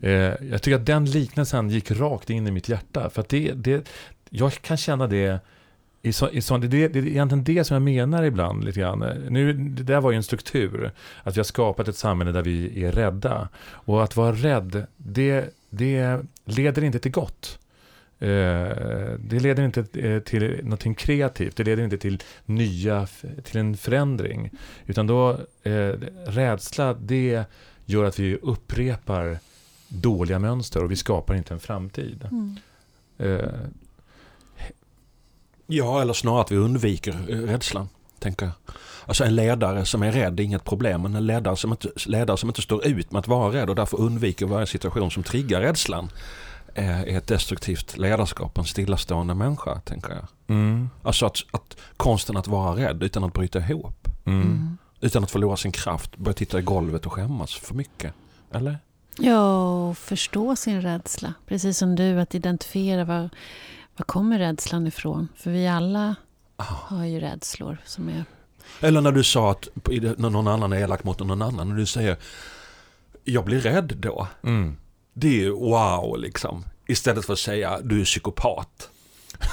[0.00, 0.10] Eh,
[0.50, 3.88] jag tycker att den liknelsen gick rakt in i mitt hjärta för att det, det
[4.30, 5.40] jag kan känna det
[6.02, 8.80] i så, i så, det, det, det är egentligen det som jag menar ibland lite
[8.80, 8.98] grann.
[9.28, 10.90] Nu, det där var ju en struktur.
[11.22, 13.48] Att vi har skapat ett samhälle där vi är rädda.
[13.64, 17.58] Och att vara rädd, det, det leder inte till gott.
[18.18, 18.68] Eh,
[19.18, 21.56] det leder inte eh, till någonting kreativt.
[21.56, 23.06] Det leder inte till nya,
[23.42, 24.50] till en förändring.
[24.86, 25.30] Utan då,
[25.62, 25.92] eh,
[26.26, 27.44] rädsla, det
[27.84, 29.38] gör att vi upprepar
[29.88, 32.28] dåliga mönster och vi skapar inte en framtid.
[32.30, 32.56] Mm.
[35.72, 37.88] Ja, eller snarare att vi undviker eh, rädslan.
[38.18, 38.54] Tänker jag.
[39.06, 42.36] Alltså en ledare som är rädd är inget problem, men en ledare som, inte, ledare
[42.36, 45.60] som inte står ut med att vara rädd och därför undviker varje situation som triggar
[45.60, 46.10] rädslan
[46.74, 50.26] är ett destruktivt ledarskap, en stillastående människa, tänker jag.
[50.46, 50.90] Mm.
[51.02, 54.08] Alltså att, att konsten att vara rädd utan att bryta ihop.
[54.24, 54.42] Mm.
[54.42, 54.78] mm.
[55.00, 58.14] Utan att förlora sin kraft, börja titta i golvet och skämmas för mycket.
[58.52, 58.78] Eller?
[59.18, 61.34] Ja, och förstå sin rädsla.
[61.46, 63.28] Precis som du, att identifiera vad
[64.02, 65.28] var kommer rädslan ifrån?
[65.36, 66.14] För vi alla
[66.56, 66.64] ah.
[66.64, 68.24] har ju rädslor som är...
[68.80, 69.68] Eller när du sa att
[70.16, 71.68] när någon annan är elak mot någon annan.
[71.68, 72.16] När du säger
[73.24, 74.28] jag blir rädd då.
[74.42, 74.76] Mm.
[75.12, 76.64] Det är wow liksom.
[76.86, 78.90] Istället för att säga du är psykopat.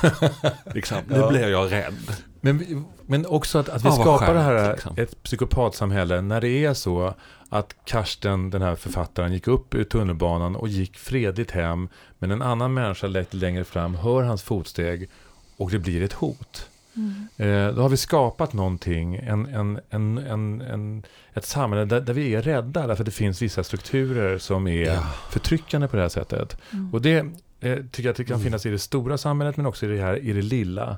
[0.74, 1.30] liksom, nu ja.
[1.30, 2.16] blir jag rädd.
[2.42, 4.96] Men, men också att, att vi ah, skapar skönt, det här, liksom.
[4.98, 7.14] ett psykopatsamhälle, när det är så
[7.50, 12.42] att Karsten, den här författaren, gick upp ur tunnelbanan och gick fredligt hem, men en
[12.42, 15.10] annan människa lite längre fram hör hans fotsteg
[15.58, 16.70] och det blir ett hot.
[16.96, 17.28] Mm.
[17.38, 20.18] Eh, då har vi skapat någonting, en, en, en,
[20.62, 24.68] en, ett samhälle där, där, vi är rädda, därför att det finns vissa strukturer som
[24.68, 25.02] är ja.
[25.30, 26.58] förtryckande på det här sättet.
[26.72, 26.94] Mm.
[26.94, 27.18] Och det
[27.60, 30.02] eh, tycker jag att det kan finnas i det stora samhället, men också i det
[30.02, 30.98] här i det lilla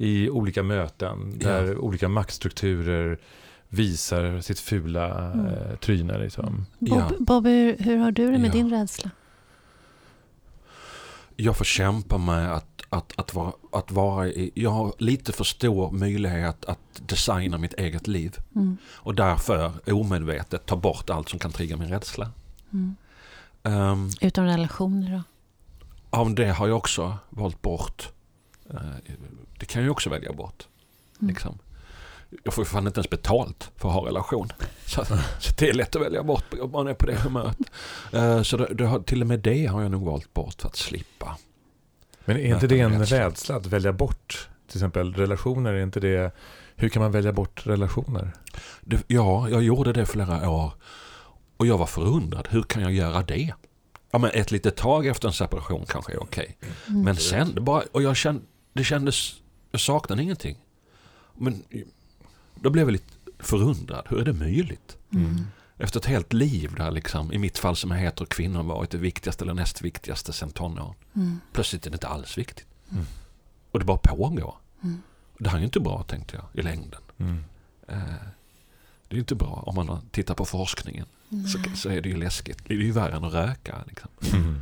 [0.00, 1.78] i olika möten där ja.
[1.78, 3.18] olika maktstrukturer
[3.68, 5.46] visar sitt fula mm.
[5.46, 6.18] eh, tryne.
[6.18, 6.66] Liksom.
[6.78, 7.10] Bob, ja.
[7.18, 8.52] Bobby, hur har du det med ja.
[8.52, 9.10] din rädsla?
[11.36, 14.50] Jag får kämpa med att, att, att, vara, att vara i...
[14.54, 18.36] Jag har lite för stor möjlighet att designa mitt eget liv.
[18.56, 18.76] Mm.
[18.86, 22.30] Och därför omedvetet ta bort allt som kan trigga min rädsla.
[22.72, 22.96] Mm.
[23.62, 25.22] Um, Utom relationer då?
[26.10, 28.08] Ja, det har jag också valt bort.
[28.74, 28.80] Uh,
[29.60, 30.68] det kan jag ju också välja bort.
[31.20, 31.28] Mm.
[31.28, 31.58] Liksom.
[32.44, 34.48] Jag får ju fan inte ens betalt för att ha relation.
[34.86, 35.04] Så,
[35.38, 37.56] så det är lätt att välja bort om man är på det humöret.
[38.14, 40.68] Uh, så det, det har, till och med det har jag nog valt bort för
[40.68, 41.36] att slippa.
[42.24, 43.26] Men är inte det en rädsla.
[43.26, 45.72] rädsla att välja bort till exempel relationer?
[45.72, 46.34] Är inte det,
[46.76, 48.32] hur kan man välja bort relationer?
[48.80, 50.72] Det, ja, jag gjorde det flera år.
[51.56, 52.48] Och jag var förundrad.
[52.50, 53.54] Hur kan jag göra det?
[54.10, 56.56] Ja, men ett litet tag efter en separation kanske är okej.
[56.58, 56.70] Okay.
[56.88, 57.02] Mm.
[57.02, 58.42] Men sen, det bara, och jag kände,
[58.72, 59.39] det kändes
[59.70, 60.56] jag saknade ingenting.
[61.34, 61.62] Men
[62.54, 64.06] då blev jag lite förundrad.
[64.08, 64.96] Hur är det möjligt?
[65.12, 65.46] Mm.
[65.76, 69.44] Efter ett helt liv där liksom, i mitt fall som heter kvinnor varit det viktigaste
[69.44, 70.94] eller näst viktigaste sen tonåren.
[71.14, 71.40] Mm.
[71.52, 72.66] Plötsligt är det inte alls viktigt.
[72.90, 73.04] Mm.
[73.70, 74.54] Och det bara pågår.
[74.82, 75.02] Mm.
[75.38, 77.00] Det här är ju inte bra tänkte jag i längden.
[77.18, 77.44] Mm.
[77.88, 77.96] Eh,
[79.08, 81.06] det är inte bra om man tittar på forskningen.
[81.30, 82.58] Så, så, är det ju läskigt.
[82.66, 83.84] Det är ju värre än att röka.
[83.86, 84.10] Liksom.
[84.32, 84.60] Mm.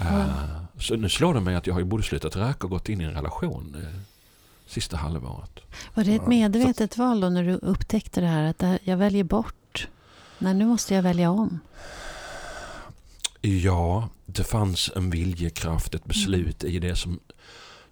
[0.00, 2.88] Uh, så nu slår det mig att jag har ju både slutat röka och gått
[2.88, 3.76] in i en relation.
[3.78, 4.00] Uh,
[4.72, 5.60] sista halvåret.
[5.94, 9.88] Var det ett medvetet val då när du upptäckte det här att jag väljer bort?
[10.38, 11.60] Nej, nu måste jag välja om.
[13.40, 16.76] Ja, det fanns en viljekraft, ett beslut mm.
[16.76, 17.20] i det som,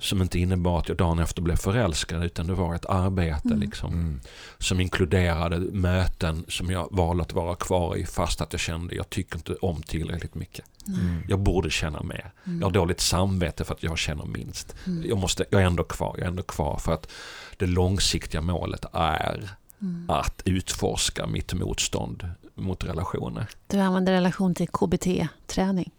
[0.01, 3.61] som inte innebar att jag dagen efter blev förälskad utan det var ett arbete mm.
[3.61, 4.21] liksom, mm.
[4.59, 9.11] som inkluderade möten som jag valde att vara kvar i fast att jag kände jag
[9.11, 10.65] tycker inte om tillräckligt mycket.
[10.89, 11.23] Mm.
[11.29, 12.33] Jag borde känna mer.
[12.45, 12.61] Mm.
[12.61, 14.75] Jag har dåligt samvete för att jag känner minst.
[14.87, 15.09] Mm.
[15.09, 17.11] Jag, måste, jag är ändå kvar, jag är ändå kvar för att
[17.57, 20.11] det långsiktiga målet är mm.
[20.11, 23.47] att utforska mitt motstånd mot relationer.
[23.67, 25.91] Du använder relation till KBT-träning?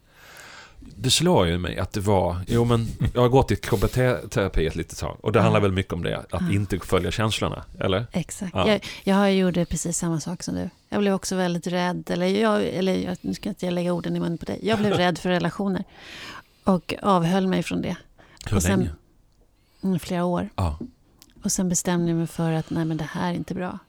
[0.96, 4.76] Det slår ju mig att det var, jo men jag har gått i KBT-terapi ett
[4.76, 6.54] litet tag och det handlar väl mycket om det, att mm.
[6.54, 8.06] inte följa känslorna, eller?
[8.12, 8.68] Exakt, ja.
[8.68, 10.70] jag, jag gjorde precis samma sak som du.
[10.90, 14.20] Jag blev också väldigt rädd, eller, jag, eller nu ska inte jag lägga orden i
[14.20, 14.60] munnen på dig.
[14.64, 15.84] Jag blev rädd för relationer
[16.64, 17.96] och avhöll mig från det.
[18.46, 18.92] Hur och sen, länge?
[19.84, 20.50] Mm, flera år.
[20.56, 20.80] Ja.
[21.44, 23.80] Och sen bestämde jag mig för att nej men det här är inte bra.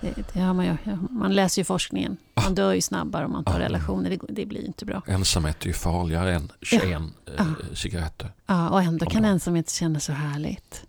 [0.00, 0.76] Det, det har man, ju,
[1.10, 2.16] man läser ju forskningen.
[2.34, 4.10] Man dör ju snabbare om man tar relationer.
[4.10, 5.02] Det, det blir inte bra.
[5.06, 7.32] Ensamhet är ju farligare än 21 ja.
[7.38, 8.32] eh, cigaretter.
[8.46, 10.84] Ja, och ändå kan ensamhet kännas så härligt.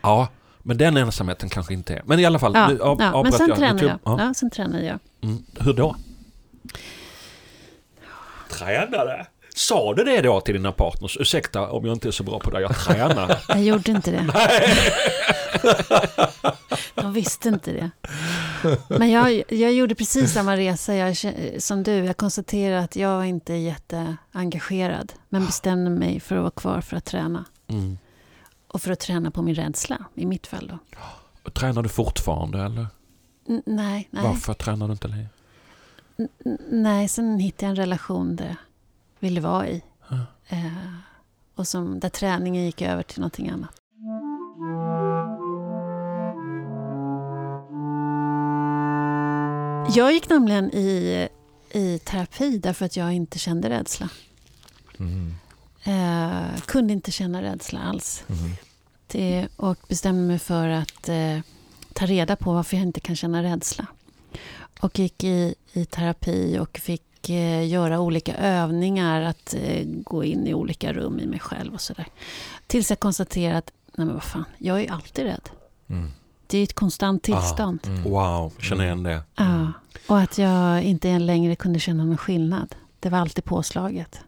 [0.00, 0.28] Ja,
[0.62, 2.02] Men den ensamheten kanske inte är.
[2.04, 3.22] Men i alla fall, Ja, nu av, ja.
[3.22, 3.58] Men sen jag.
[3.58, 3.98] tränar jag.
[4.04, 4.16] Ja.
[4.20, 4.98] Ja, sen tränar jag.
[5.20, 5.42] Mm.
[5.60, 5.96] Hur då?
[8.50, 9.26] Tränade?
[9.54, 11.16] Sa du det då till dina partners?
[11.20, 13.38] Ursäkta om jag inte är så bra på det, jag tränar.
[13.48, 14.26] Jag gjorde inte det.
[16.94, 17.90] De visste inte det.
[18.88, 21.16] Men jag, jag gjorde precis samma resa jag,
[21.62, 21.92] som du.
[21.92, 25.12] Jag konstaterade att jag inte är jätteengagerad.
[25.28, 27.44] Men bestämde mig för att vara kvar för att träna.
[27.68, 27.98] Mm.
[28.68, 30.72] Och för att träna på min rädsla, i mitt fall
[31.44, 31.50] då.
[31.50, 32.86] Tränar du fortfarande eller?
[33.48, 34.22] N- nej, nej.
[34.24, 35.26] Varför tränar du inte längre?
[36.18, 38.56] N- nej, sen hittade jag en relation där
[39.20, 39.82] ville vara i.
[40.08, 40.16] Ja.
[40.48, 40.66] Eh,
[41.54, 43.70] och som, där träningen gick över till någonting annat.
[49.96, 51.28] Jag gick nämligen i,
[51.70, 54.08] i terapi därför att jag inte kände rädsla.
[54.98, 55.34] Mm.
[55.84, 58.24] Eh, kunde inte känna rädsla alls.
[58.28, 58.50] Mm.
[59.06, 61.38] Det, och bestämde mig för att eh,
[61.92, 63.86] ta reda på varför jag inte kan känna rädsla.
[64.80, 70.46] Och gick i, i terapi och fick eh, göra olika övningar, att eh, gå in
[70.46, 72.06] i olika rum i mig själv och sådär.
[72.66, 75.50] Tills jag konstaterade att, nej men vad fan, jag är alltid rädd.
[75.88, 76.10] Mm.
[76.46, 77.80] Det är ett konstant tillstånd.
[77.86, 78.02] Mm.
[78.02, 79.22] Wow, känner igen det.
[79.34, 79.72] Ja,
[80.08, 82.74] och att jag inte längre kunde känna någon skillnad.
[83.00, 84.20] Det var alltid påslaget.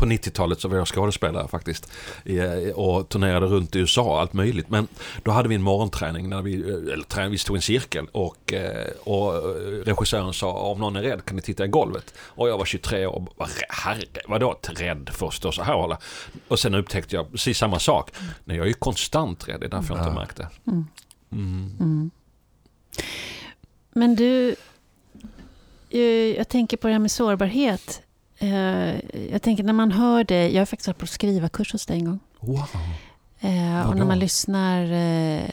[0.00, 1.92] På 90-talet så var jag skådespelare faktiskt.
[2.24, 4.68] I- Och turnerade runt i USA, allt möjligt.
[4.70, 4.88] Men
[5.22, 8.06] då hade vi en morgonträning när vi, eller träning, vi stod i en cirkel.
[8.12, 9.32] Och, eh, och
[9.84, 12.14] regissören sa om någon är rädd kan ni titta i golvet.
[12.18, 15.74] Och jag var 23 år och bara, herre, vadå rädd för att stå så här
[15.74, 15.98] och hålla?
[16.48, 18.10] Och sen upptäckte jag precis samma sak.
[18.44, 20.48] Nej, jag är ju konstant rädd, det är därför jag inte märkte.
[20.66, 20.86] Mm.
[21.32, 21.76] Mm.
[21.80, 22.10] Mm.
[23.92, 24.56] Men du,
[25.90, 26.00] eh,
[26.36, 28.02] jag tänker på det här med sårbarhet.
[28.40, 28.94] Eh,
[29.32, 32.04] Jag tänker när man hör det, jag har faktiskt varit på skrivarkurs hos dig en
[32.04, 32.18] gång.
[32.40, 32.66] Wow.
[33.40, 35.50] Eh, och när man lyssnar, eh,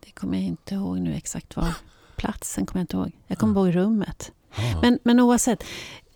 [0.00, 1.74] det kommer jag inte ihåg nu exakt var.
[2.16, 3.12] Platsen kommer jag inte ihåg.
[3.26, 4.32] Jag kommer ihåg rummet.
[4.54, 4.80] Ah.
[4.82, 5.64] Men, men oavsett,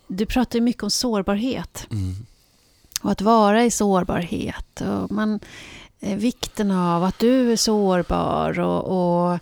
[0.07, 1.87] du pratar ju mycket om sårbarhet.
[1.91, 2.15] Mm.
[3.03, 4.81] Och att vara i sårbarhet.
[4.81, 5.41] Och man,
[6.01, 8.61] eh, vikten av att du är sårbar.
[8.61, 9.39] Och, och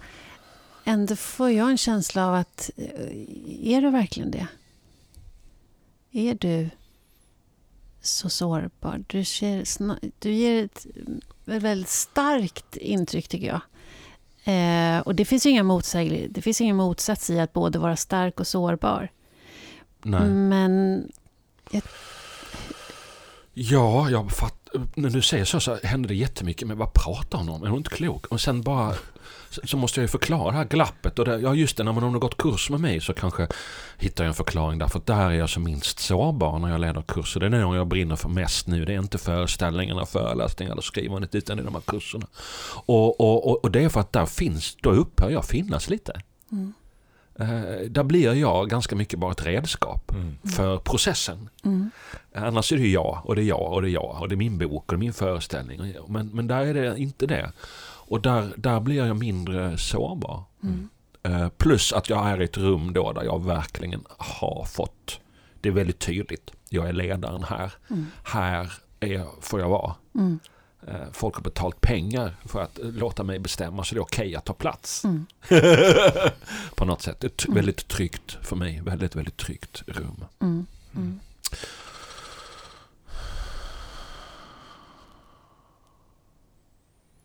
[0.84, 4.46] ändå får jag en känsla av att, eh, är du verkligen det?
[6.16, 6.70] Är du
[8.00, 9.04] så sårbar?
[9.06, 10.86] Du, ser, sna- du ger ett
[11.44, 13.60] väldigt starkt intryck tycker jag.
[14.44, 15.62] Eh, och det finns ju inga
[16.30, 19.08] det finns ingen motsats i att både vara stark och sårbar.
[20.02, 20.28] Nej.
[20.28, 21.04] Men
[23.52, 26.68] Ja, jag fatt, när du säger så så händer det jättemycket.
[26.68, 27.62] Men vad pratar hon om?
[27.62, 28.26] Är hon inte klok?
[28.26, 28.94] Och sen bara
[29.64, 31.18] så, måste jag ju förklara glappet.
[31.18, 33.48] Och det, ja just det, när man har gått kurs med mig så kanske
[33.98, 34.88] hittar jag en förklaring där.
[34.88, 37.40] För där är jag som minst sårbar när jag leder kurser.
[37.40, 38.84] Det är nog jag brinner för mest nu.
[38.84, 42.26] Det är inte föreställningarna, föreläsningar eller skrivandet utan det är de här kurserna.
[42.86, 46.20] Och, och, och, och det är för att där finns, då upphör jag finnas lite.
[46.52, 46.72] Mm.
[47.38, 50.34] Eh, där blir jag ganska mycket bara ett redskap Mm.
[50.56, 51.48] för processen.
[51.64, 51.90] mm,
[52.34, 54.36] Annars är det jag och det är jag och det är jag och det är
[54.36, 55.94] min bok och det är min föreställning.
[56.08, 57.52] Men, men där är det inte det.
[58.06, 60.44] Och där, där blir jag mindre sårbar.
[60.62, 60.88] mm,
[61.26, 65.20] Eh, plus att jag är i ett rum då där jag verkligen har fått,
[65.60, 67.72] det är väldigt tydligt, jag är ledaren här.
[67.90, 69.94] mm, Här är, får jag vara.
[70.14, 70.38] mm,
[70.86, 74.36] Eh, folk har betalt pengar för att eh, låta mig bestämma så det är okej
[74.36, 75.04] att ta plats.
[75.04, 75.26] mm.
[76.74, 77.24] På något sätt.
[77.24, 77.54] Ett Mm.
[77.54, 80.24] väldigt tryggt, för mig, väldigt, väldigt tryggt rum.
[80.40, 81.20] Mm, mm.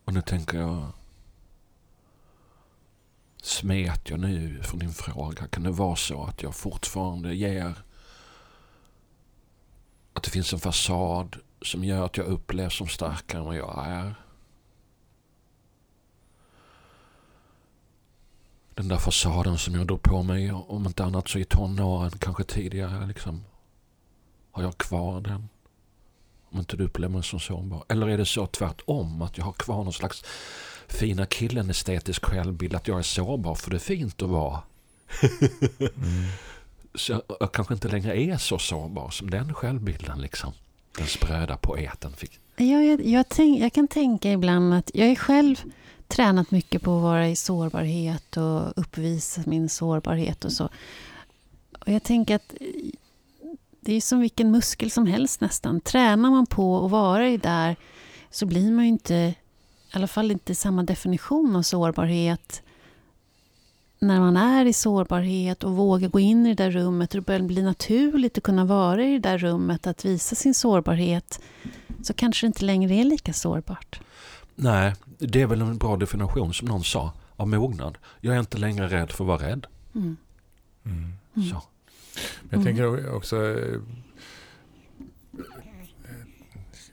[0.10, 0.92] Och nu tänker jag...
[3.42, 5.48] Smet jag nu från din fråga?
[5.48, 7.84] Kan det vara så att jag fortfarande ger...
[10.14, 13.88] Att det finns en fasad som gör att jag upplevs som starkare än vad jag
[13.88, 14.16] är?
[18.74, 22.44] Den där fasaden som jag drog på mig, om inte annat så i tonåren, kanske
[22.44, 23.08] tidigare.
[23.08, 23.44] Liksom.
[24.52, 25.50] Har jag kvar den?
[26.52, 27.84] Om inte du upplever mig som sårbar.
[27.88, 30.24] Eller är det så tvärtom att jag har kvar någon slags
[30.88, 34.62] fina killen estetisk självbild att jag är sårbar för det är fint att vara.
[35.80, 36.26] Mm.
[36.96, 40.54] Så jag, jag kanske inte längre är så sårbar som den självbilden liksom.
[40.98, 42.40] Den spröda poeten fick.
[42.56, 45.56] Ja, jag, jag, tänk, jag kan tänka ibland att jag är själv
[46.08, 50.70] tränat mycket på att vara i sårbarhet och uppvisa min sårbarhet och så.
[51.80, 52.54] Och jag tänker att
[53.80, 55.82] det är som vilken muskel som helst nästan.
[55.82, 57.76] Tränar man på att vara i där
[58.30, 59.36] så blir man ju inte, i
[59.92, 62.62] alla fall inte samma definition av sårbarhet
[64.00, 67.26] när man är i sårbarhet och vågar gå in i det där rummet och det
[67.26, 71.42] börjar bli naturligt att kunna vara i det där rummet, att visa sin sårbarhet
[72.04, 74.00] så kanske det inte längre är lika sårbart.
[74.56, 77.98] Nej, det är väl en bra definition som någon sa av mognad.
[78.22, 79.68] Jag är inte längre rädd för att vara rädd.
[79.96, 80.18] Mm.
[80.86, 81.50] Mm.
[81.50, 81.62] Så.
[82.42, 83.60] Men Jag tänker också...
[83.60, 83.80] eh,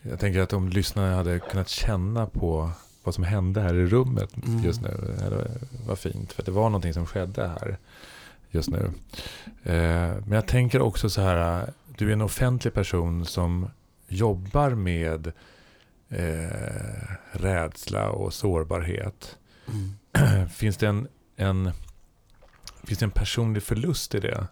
[0.03, 2.70] Jag tänker att om lyssnarna hade kunnat känna på
[3.03, 4.64] vad som hände här i rummet Mm.
[4.64, 5.14] just nu.
[5.18, 5.51] Det hade
[5.87, 6.33] varit fint.
[6.33, 7.79] För det var någonting som skedde här
[8.51, 8.91] just nu.
[9.62, 11.72] Eh, Men jag tänker också så här.
[11.99, 13.70] Du är en offentlig person som
[14.09, 15.33] jobbar med
[16.09, 19.39] eh, rädsla och sårbarhet.
[19.68, 20.49] Mm.
[20.49, 21.70] Finns det en, en,
[22.85, 24.47] finns det en personlig förlust i det?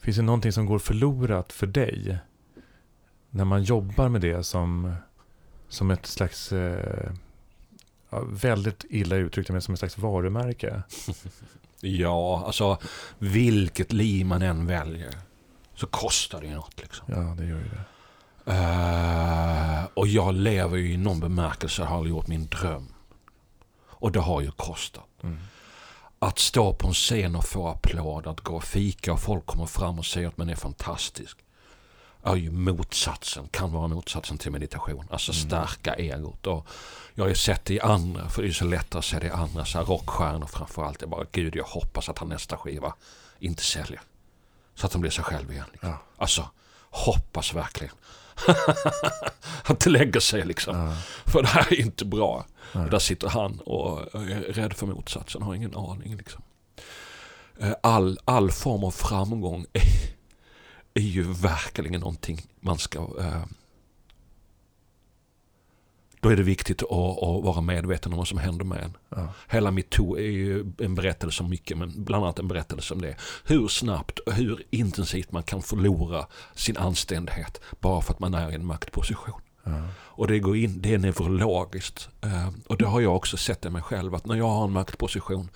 [0.00, 2.18] Finns det någonting som går förlorat för dig?
[3.30, 4.94] När man jobbar med det som,
[5.68, 7.12] som ett slags, eh,
[8.10, 10.82] ja, väldigt illa uttryckt, men som ett slags varumärke.
[11.82, 12.78] Ja, alltså
[13.18, 15.14] vilket liv man än väljer
[15.74, 16.80] så kostar det ju något.
[16.80, 17.06] Liksom.
[17.08, 17.84] Ja, det gör ju det.
[18.52, 22.88] Eh, och jag lever ju i någon bemärkelse har gjort min dröm.
[23.86, 25.08] Och det har ju kostat.
[25.22, 25.38] Mm.
[26.22, 29.66] Att stå på en scen och få applåd, att gå och fika och folk kommer
[29.66, 31.38] fram och säger att man är fantastisk.
[32.22, 35.06] Är ju motsatsen, kan vara motsatsen till meditation.
[35.10, 35.48] Alltså Mm.
[35.48, 36.46] stärka egot.
[36.46, 36.66] Och
[37.14, 39.26] jag har ju sett det i andra, för det är så lättare att se det
[39.26, 41.00] i andra så här rockstjärnor framförallt.
[41.00, 42.94] Jag bara, gud jag hoppas att han nästa skiva
[43.38, 44.00] inte säljer.
[44.74, 45.64] Så att han blir sig själv igen.
[45.72, 45.88] Liksom.
[45.90, 45.98] Ja.
[46.18, 46.48] Alltså,
[46.90, 47.94] hoppas verkligen.
[49.64, 50.76] att det lägger sig liksom.
[50.76, 50.96] Ja.
[51.26, 52.46] För det här är inte bra.
[52.72, 56.16] Och där sitter han och är rädd för motsatsen, har ingen aning.
[56.16, 56.42] Liksom.
[57.60, 59.82] Eh, All, all form av framgång är,
[60.94, 62.98] är ju verkligen någonting man ska...
[62.98, 63.42] Eh,
[66.20, 68.96] då är det viktigt att, att vara medveten om vad som händer med en.
[69.08, 69.32] Ja.
[69.48, 73.16] Hela metoo är ju en berättelse om mycket, men bland annat en berättelse om det.
[73.44, 78.50] Hur snabbt och hur intensivt man kan förlora sin anständighet bara för att man är
[78.50, 79.40] i en maktposition.
[80.20, 82.08] Och det går in, det är neurologiskt.
[82.20, 84.72] Eh, och det har jag också sett i mig själv att när jag har en
[84.72, 85.48] maktposition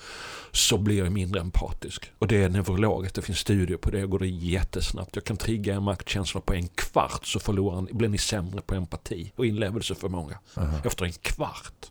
[0.53, 2.13] så blir jag mindre empatisk.
[2.19, 5.17] Och det är neurologiskt, det finns studier på det och går det jättesnabbt.
[5.17, 9.33] Jag kan trigga en maktkänsla på en kvart så förlorar, blir ni sämre på empati
[9.37, 10.79] och inlevelseförmåga Aha.
[10.85, 11.91] efter en kvart.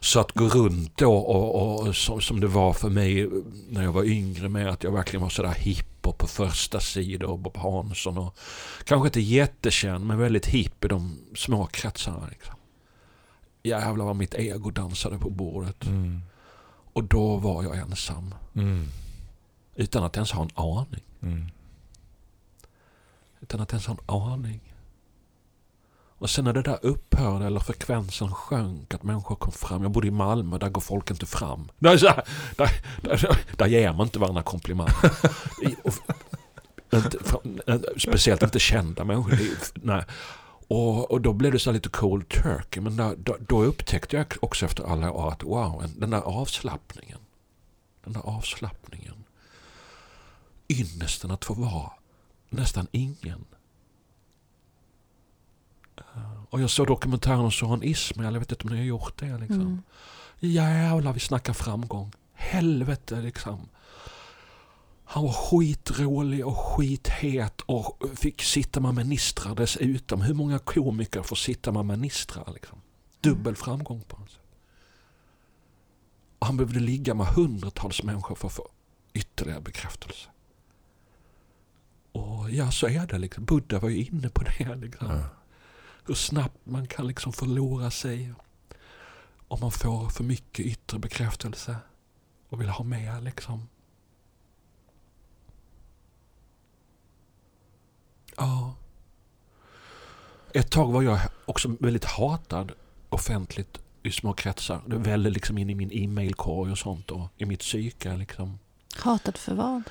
[0.00, 3.28] Så att gå runt då och, och som, som det var för mig
[3.68, 7.30] när jag var yngre med att jag verkligen var sådär hipp och på första sidor
[7.30, 8.38] och Bob Hansson och
[8.84, 12.28] kanske inte jättekänd men väldigt hipp i de små kretsarna.
[12.30, 12.54] Liksom.
[13.62, 15.86] Jävlar vad mitt ego dansade på bordet.
[15.86, 16.20] Mm.
[16.92, 18.34] Och då var jag ensam.
[18.54, 18.88] Mm.
[19.74, 21.04] Utan att ens ha en aning.
[21.22, 21.50] Mm.
[23.40, 24.67] Utan att ens ha en aning.
[26.18, 29.82] Och sen när det där upphörde eller frekvensen sjönk, att människor kom fram.
[29.82, 31.68] Jag bodde i Malmö, där går folk inte fram.
[31.78, 32.24] Där, så här,
[32.56, 32.70] där,
[33.02, 34.94] där, där ger man inte varandra komplimanger.
[36.92, 37.18] Inte,
[37.96, 39.30] speciellt inte kända människor.
[39.30, 40.04] Det Nej.
[40.68, 42.80] Och, och då blev det så lite cold turkey.
[42.80, 47.18] Men där, då, då upptäckte jag också efter alla år att wow, den där avslappningen.
[48.04, 49.24] Den där avslappningen.
[50.68, 51.92] Ynnesten att få vara
[52.50, 53.44] nästan ingen.
[56.16, 59.18] Eh, Och jag såg dokumentären om Soran Ismail, jag vet inte om ni har gjort
[59.18, 59.38] det.
[59.38, 59.60] Liksom.
[59.60, 59.82] Mm.
[60.38, 62.12] Jävlar vi snackar framgång.
[62.34, 63.68] Helvete liksom.
[65.04, 70.20] Han var skitrolig och skithet och fick sitta med ministrar dessutom.
[70.20, 72.52] Hur många komiker får sitta med ministrar?
[72.54, 72.78] Liksom?
[73.20, 74.40] Dubbel framgång på något sätt.
[76.38, 78.68] Och han behövde ligga med hundratals människor för att få
[79.12, 80.28] ytterligare bekräftelse.
[82.12, 83.44] Och ja, så är det liksom.
[83.44, 84.74] Buddha var ju inne på det.
[84.74, 85.10] Liksom.
[85.10, 85.24] Ja.
[86.08, 88.32] Hur snabbt man kan liksom förlora sig
[89.48, 91.76] om man får för mycket yttre bekräftelse
[92.48, 93.68] och vill ha mer liksom.
[98.36, 98.74] Ja.
[100.52, 102.72] Ett tag var jag också väldigt hatad
[103.08, 104.82] offentligt i små kretsar.
[104.86, 108.58] Det vällde liksom in i min e-mailkorg och sånt och i mitt psyke liksom.
[108.96, 109.82] Hatad för vad?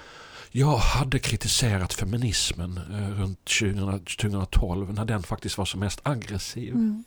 [0.52, 6.74] Jag hade kritiserat feminismen eh, runt 2000, 2012 när den faktiskt var som mest aggressiv.
[6.74, 7.04] Mm.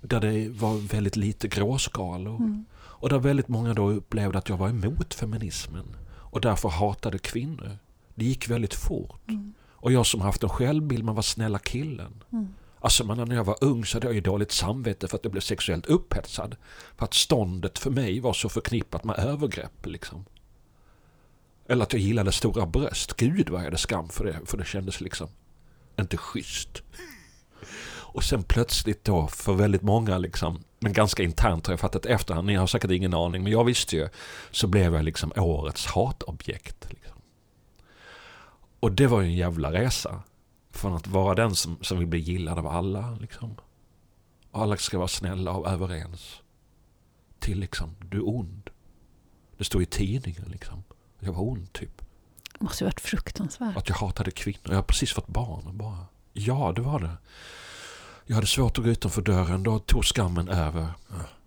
[0.00, 2.36] Där det var väldigt lite gråskalor.
[2.36, 2.64] Mm.
[2.74, 5.96] Och där väldigt många då upplevde att jag var emot feminismen.
[6.06, 7.78] Och därför hatade kvinnor.
[8.14, 9.28] Det gick väldigt fort.
[9.28, 9.54] Mm.
[9.84, 12.22] Och jag som haft en självbild, man var snälla killen.
[12.32, 12.48] Mm.
[12.80, 15.32] Alltså men när jag var ung så hade jag ju dåligt samvete för att jag
[15.32, 16.56] blev sexuellt upphetsad.
[16.96, 20.24] För att ståndet för mig var så förknippat med övergrepp liksom.
[21.66, 23.16] Eller att jag gillade stora bröst.
[23.16, 24.40] Gud vad jag hade skam för det.
[24.44, 25.28] För det kändes liksom
[25.98, 26.82] inte schysst.
[28.14, 32.46] Och sen plötsligt då för väldigt många liksom, men ganska internt har jag fattat efterhand,
[32.46, 34.08] ni har säkert ingen aning, men jag visste ju,
[34.50, 36.86] så blev jag liksom årets hatobjekt.
[36.90, 37.20] Liksom.
[38.80, 40.22] Och det var ju en jävla resa.
[40.70, 43.16] Från att vara den som, som vill bli gillad av alla.
[43.20, 43.56] Liksom.
[44.50, 46.42] Och alla ska vara snälla och överens.
[47.38, 48.70] Till liksom, du är ond.
[49.58, 50.82] Det stod i tidningen liksom.
[51.24, 52.02] Jag var ond typ.
[52.58, 53.76] Det måste ju varit fruktansvärt.
[53.76, 54.60] Att jag hatade kvinnor.
[54.64, 56.06] Jag har precis fått barn och bara.
[56.32, 57.16] Ja, det var det.
[58.26, 59.62] Jag hade svårt att gå utanför dörren.
[59.62, 60.88] Då tog skammen över.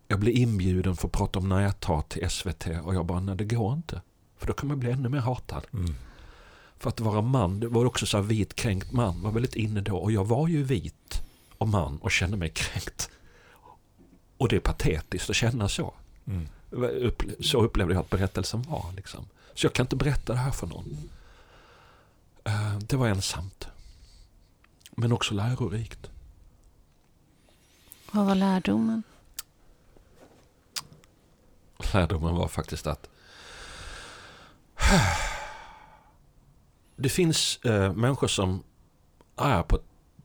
[0.08, 3.46] Jag blev inbjuden för att prata om näthat till SVT och jag bara, nej det
[3.46, 4.02] går inte.
[4.38, 5.66] För då kommer jag bli ännu mer hatad.
[5.74, 5.96] Mm.
[6.78, 9.82] För att vara man, det var också så här vit kränkt man, var väldigt inne
[9.82, 9.98] då.
[9.98, 11.22] Och jag var ju vit
[11.58, 13.10] och man och kände mig kränkt.
[14.38, 15.94] Och det är patetiskt att känna så.
[16.26, 16.48] Mm.
[17.40, 18.86] Så upplevde jag att berättelsen var.
[18.96, 19.26] Liksom.
[19.58, 21.10] Så jag kan inte berätta det här för någon.
[22.44, 23.68] Eh, Det var ensamt.
[24.92, 26.10] Men också lärorikt.
[28.12, 29.04] Vad var lärdomen?
[31.94, 33.10] Lärdomen var faktiskt att
[36.96, 38.64] det finns eh, människor som
[39.36, 39.80] är på,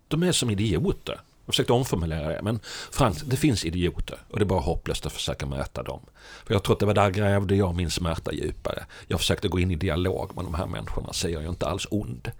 [0.09, 1.20] de är som idioter.
[1.47, 5.12] Jag försökte omformulera det, men Frank, det finns idioter och det är bara hopplöst att
[5.12, 6.01] försöka möta dem.
[6.47, 8.86] För jag tror att det var där grävde jag min smärta djupare.
[9.09, 11.86] Jag försökte gå in i dialog med de här människorna, Säger jag är inte alls
[11.90, 12.30] ond.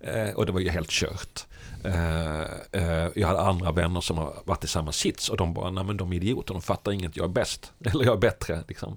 [0.00, 1.46] Eh, och det var ju helt kört.
[1.84, 2.42] Eh,
[2.72, 5.84] eh, jag hade andra vänner som har varit i samma sits och de bara, nej
[5.84, 7.72] men de är idioter, de fattar inget, jag är bäst.
[7.84, 8.64] Eller jag är bättre.
[8.68, 8.96] Liksom.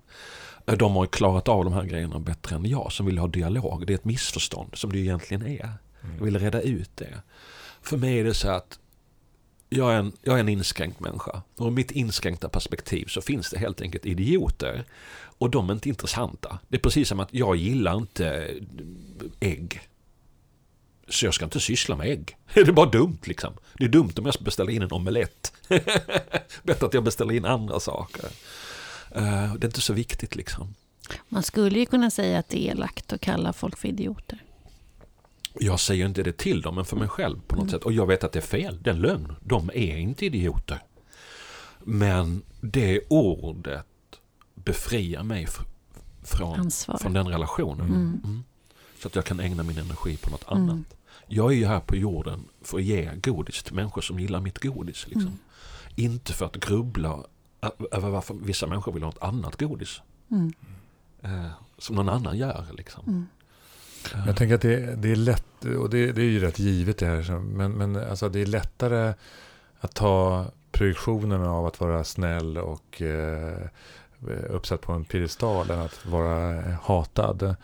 [0.65, 3.27] Eh, de har ju klarat av de här grejerna bättre än jag som vill ha
[3.27, 3.87] dialog.
[3.87, 5.69] Det är ett missförstånd som det egentligen är.
[6.17, 7.21] Jag vill reda ut det.
[7.81, 8.79] För mig är det så att
[9.69, 11.41] jag är, en, jag är en inskränkt människa.
[11.57, 14.85] Och mitt inskränkta perspektiv så finns det helt enkelt idioter.
[15.37, 16.59] Och de är inte intressanta.
[16.67, 18.51] Det är precis som att jag gillar inte
[19.39, 19.81] ägg.
[21.07, 22.37] Så jag ska inte syssla med ägg.
[22.53, 23.53] Det är bara dumt liksom.
[23.73, 25.53] Det är dumt om jag ska beställa in en omelett.
[26.63, 28.25] Bättre att jag beställer in andra saker.
[29.11, 30.75] Eh, det är inte så viktigt liksom.
[31.29, 34.43] Man skulle ju kunna säga att det är elakt att kalla folk för idioter.
[35.59, 37.71] Jag säger inte det till dem, men för mig själv på något Mm.
[37.71, 37.83] sätt.
[37.83, 39.35] Och jag vet att det är fel, det är lögn.
[39.41, 40.83] De är inte idioter.
[41.83, 43.85] Men det ordet
[44.55, 45.65] befriar mig fr-
[46.23, 46.97] från, Ansvar.
[46.97, 47.87] från den relationen.
[47.87, 48.21] Mm.
[48.23, 48.43] Mm.
[49.01, 50.63] Så att jag kan ägna min energi på något Mm.
[50.69, 50.85] annat.
[51.27, 54.59] Jag är ju här på jorden för att ge godis till människor som gillar mitt
[54.63, 55.05] godis.
[55.07, 55.21] Liksom.
[55.21, 55.37] Mm.
[55.95, 57.23] Inte för att grubbla
[57.91, 60.01] över varför vissa människor vill ha ett annat godis.
[60.31, 60.53] Mm.
[61.21, 61.45] Eh,
[61.77, 62.65] som någon annan gör.
[62.77, 63.27] Liksom.
[64.25, 67.05] Jag tänker att det, det är lätt, och det, det är ju rätt givet det
[67.05, 69.13] här, men, men alltså det är lättare
[69.79, 73.57] att ta projektionen av att vara snäll och eh,
[74.49, 77.55] uppsatt på en piedestal än att vara hatad.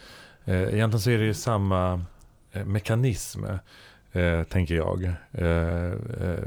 [0.46, 2.06] Eh, egentligen så är det ju samma
[2.52, 3.44] eh, mekanism,
[4.12, 5.04] eh, tänker jag.
[5.32, 5.92] Eh,
[6.28, 6.46] eh,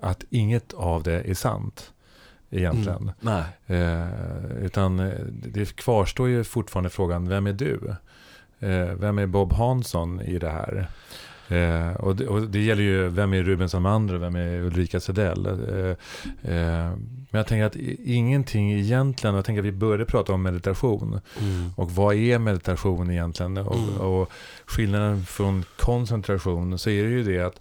[0.00, 1.92] att inget av det är sant,
[2.50, 3.02] egentligen.
[3.02, 3.14] Mm.
[3.20, 3.44] Nej.
[3.66, 4.96] Eh, utan
[5.30, 7.94] det kvarstår ju fortfarande frågan, vem är du?
[8.62, 10.88] Eh, vem är Bob Hansson i det här?
[11.48, 15.46] Eh, och, det, och det gäller ju, vem är Ruben Salmander, vem är Ulrika Sedell?
[15.46, 15.90] Eh,
[16.56, 16.92] eh,
[17.30, 21.20] men jag tänker att ingenting egentligen, jag tänker att vi började prata om meditation.
[21.40, 21.70] Mm.
[21.76, 23.56] Och vad är meditation egentligen?
[23.58, 24.00] Och, Mm.
[24.00, 24.30] och
[24.66, 27.60] skillnaden från koncentration så är det ju det att,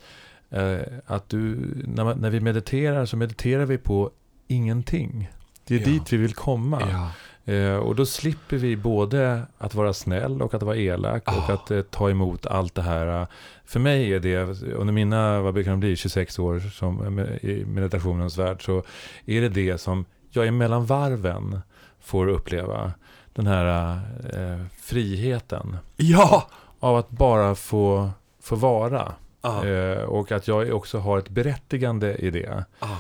[0.50, 4.12] eh, att du, när, man, när vi mediterar så mediterar vi på
[4.48, 5.30] ingenting.
[5.68, 5.86] Det är Ja.
[5.86, 6.82] dit vi vill komma.
[6.92, 7.12] Ja.
[7.46, 11.54] Eh, och då slipper vi både att vara snäll och att vara elak och Ah.
[11.54, 13.28] att eh, ta emot allt det här.
[13.66, 17.66] För mig är det, under mina, vad brukar de bli, 26 år som, eh, i
[17.66, 18.84] meditationens värld, så
[19.26, 21.60] är det det som jag i mellan varven
[22.00, 22.94] får uppleva.
[23.34, 23.96] Den här
[24.34, 26.48] eh, friheten ja!
[26.80, 28.10] av att bara få,
[28.42, 29.14] få vara.
[29.42, 29.66] Ah.
[29.66, 32.66] Eh, och att jag också har ett berättigande i det.
[32.80, 32.98] Ah.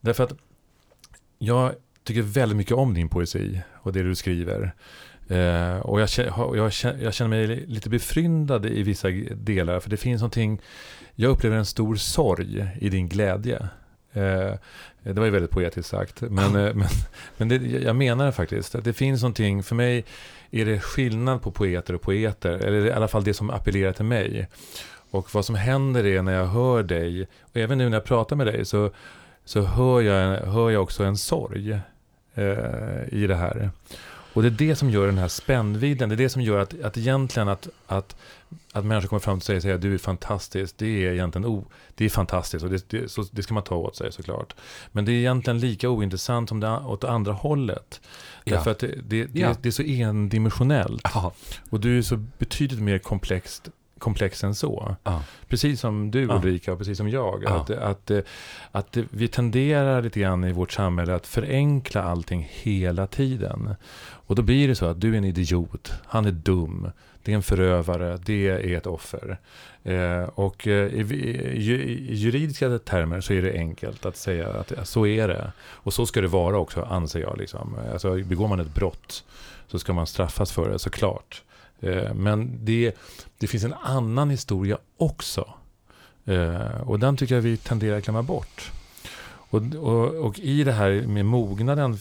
[0.00, 0.32] Därför att
[1.38, 1.72] jag
[2.04, 4.72] tycker väldigt mycket om din poesi och det du skriver.
[5.28, 9.80] Eh, och jag, jag, jag känner mig lite befryndad i vissa delar.
[9.80, 10.60] För det finns någonting,
[11.14, 13.68] jag upplever en stor sorg i din glädje.
[14.12, 14.54] Eh,
[15.02, 16.20] det var ju väldigt poetiskt sagt.
[16.20, 16.88] Men, eh, men,
[17.36, 18.74] men det, jag menar det faktiskt.
[18.74, 20.04] Att det finns någonting, för mig
[20.50, 22.52] är det skillnad på poeter och poeter.
[22.52, 24.48] Eller i alla fall det som appellerar till mig.
[25.10, 28.36] Och vad som händer är när jag hör dig, och även nu när jag pratar
[28.36, 28.90] med dig, så,
[29.44, 31.78] så hör, jag, hör jag också en sorg eh,
[33.12, 33.70] i det här.
[34.32, 36.80] Och det är det som gör den här spännvidden, det är det som gör att,
[36.80, 38.16] att egentligen att, att,
[38.72, 41.64] att människor kommer fram och säger du är fantastisk, det är egentligen o,
[41.94, 44.54] det är fantastiskt och det, det, så, det ska man ta åt sig såklart.
[44.92, 48.00] Men det är egentligen lika ointressant som det åt andra hållet.
[48.44, 48.54] Ja.
[48.54, 49.54] Därför att det, det, det, Ja.
[49.62, 51.02] det är så endimensionellt.
[51.14, 51.32] Ja.
[51.70, 53.68] Och du är så betydligt mer komplext
[53.98, 54.96] komplex än så.
[55.04, 55.22] Ja.
[55.48, 56.28] Precis som du.
[56.30, 57.42] Ulrika och precis som jag.
[57.44, 57.50] Ja.
[57.50, 58.10] Att, att,
[58.72, 63.74] att vi tenderar lite grann i vårt samhälle att förenkla allting hela tiden.
[64.00, 66.90] Och då blir det så att du är en idiot, han är dum,
[67.22, 69.38] det är en förövare, det är ett offer.
[69.84, 74.48] Eh, och eh, i, i, ju- i juridiska termer så är det enkelt att säga
[74.48, 75.52] att så är det.
[75.60, 77.38] Och så ska det vara också, anser jag.
[77.38, 77.76] Liksom.
[77.92, 79.24] Alltså, begår man ett brott
[79.66, 81.42] så ska man straffas för det, såklart.
[81.80, 82.96] Eh, men det,
[83.38, 85.54] det finns en annan historia också.
[86.24, 88.72] Eh, och den tycker jag vi tenderar att glömma bort.
[89.50, 91.98] Och, och, och i det här med mognaden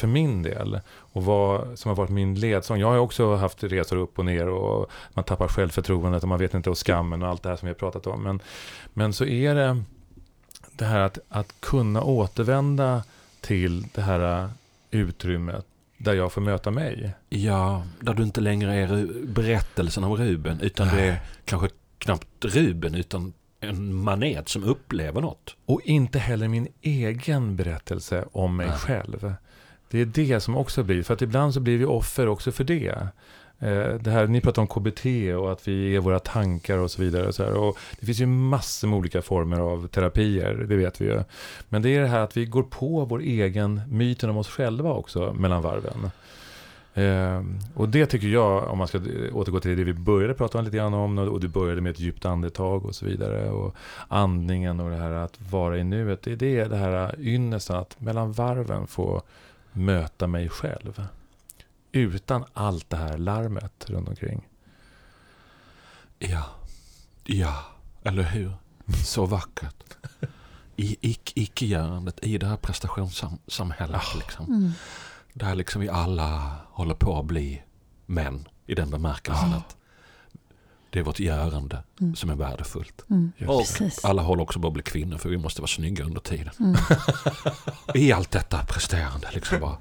[0.00, 2.80] för min del och vad som har varit min ledsång.
[2.80, 6.54] Jag har också haft resor upp och ner och man tappar självförtroendet och man vet
[6.54, 8.22] inte och skammen och allt det här som vi har pratat om.
[8.22, 8.40] Men,
[8.94, 9.82] men så är det
[10.72, 13.02] det här att, att kunna återvända
[13.40, 14.50] till det här eh,
[14.90, 15.66] utrymmet
[16.00, 17.14] där jag får möta mig.
[17.28, 22.94] Ja, där du inte längre är berättelsen om Ruben utan det är kanske knappt Ruben
[22.94, 25.56] utan en manet som upplever något.
[25.66, 28.78] Och inte heller min egen berättelse om mig Nej.
[28.78, 29.34] själv.
[29.90, 32.64] Det är det som också blir, för att ibland så blir vi offer också för
[32.64, 33.08] det.
[33.62, 35.06] Eh, det här, ni pratar om KBT
[35.38, 37.26] och att vi är våra tankar och så vidare.
[37.26, 37.54] Och så här.
[37.54, 41.22] Och det finns ju massor med olika former av terapier, det vet vi ju.
[41.68, 44.92] Men det är det här att vi går på vår egen myten om oss själva
[44.92, 46.10] också mellan varven.
[46.94, 47.42] Eh,
[47.74, 48.98] och det tycker jag, om man ska
[49.32, 52.00] återgå till det vi började prata om lite grann om, och du började med ett
[52.00, 53.50] djupt andetag och så vidare.
[53.50, 53.74] Och
[54.08, 56.22] andningen och det här att vara i nuet.
[56.22, 59.22] Det är det här ynnesten att mellan varven få
[59.72, 61.02] möta mig själv.
[61.92, 64.48] Utan allt det här larmet runt omkring.
[66.18, 66.44] Ja,
[67.24, 67.64] ja,
[68.02, 68.52] eller hur?
[69.06, 69.84] Så vackert.
[70.76, 74.02] I ic- icke-görandet i det här prestationssamhället.
[74.18, 74.44] Liksom.
[74.46, 74.72] Mm.
[75.32, 77.62] Där liksom vi alla håller på att bli
[78.06, 79.56] män i den bemärkelsen Ja.
[79.56, 79.76] att
[80.90, 82.16] det är vårt görande Mm.
[82.16, 83.04] som är värdefullt.
[83.10, 83.32] Mm.
[83.48, 84.04] Och Precis.
[84.04, 86.50] alla håller också på att bli kvinnor för vi måste vara snygga under tiden.
[86.60, 86.74] Mm.
[87.94, 89.76] I allt detta presterande liksom bara...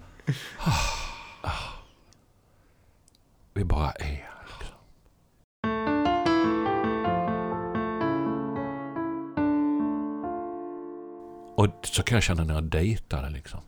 [0.59, 0.73] ah,
[1.41, 1.51] ah.
[3.53, 4.29] Vi bara är.
[4.59, 4.75] Liksom.
[11.55, 13.59] Och så kan jag känna när jag dejtade liksom.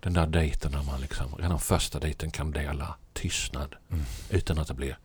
[0.00, 4.04] Den där dejten när man liksom, redan första dejten kan dela tystnad Mm.
[4.30, 4.98] utan att det blir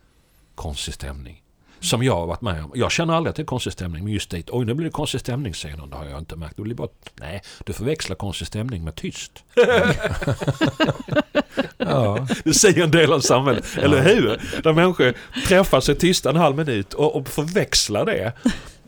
[0.55, 1.43] konstig stämning.
[1.79, 2.71] Som jag har varit med om.
[2.75, 4.51] Jag känner aldrig att det är konstig stämning, men just dejt.
[4.53, 5.89] Oj, nu blir det konstig stämning, säger någon.
[5.89, 6.55] Det har jag inte märkt.
[6.55, 9.43] Det blir bara, nej, du förväxlar konstig stämning med tyst.
[11.89, 14.41] Ja, Det säger en del av samhället, eller hur?
[14.63, 15.13] Där människor
[15.47, 18.33] träffar sig tysta en halv minut och, och förväxlar det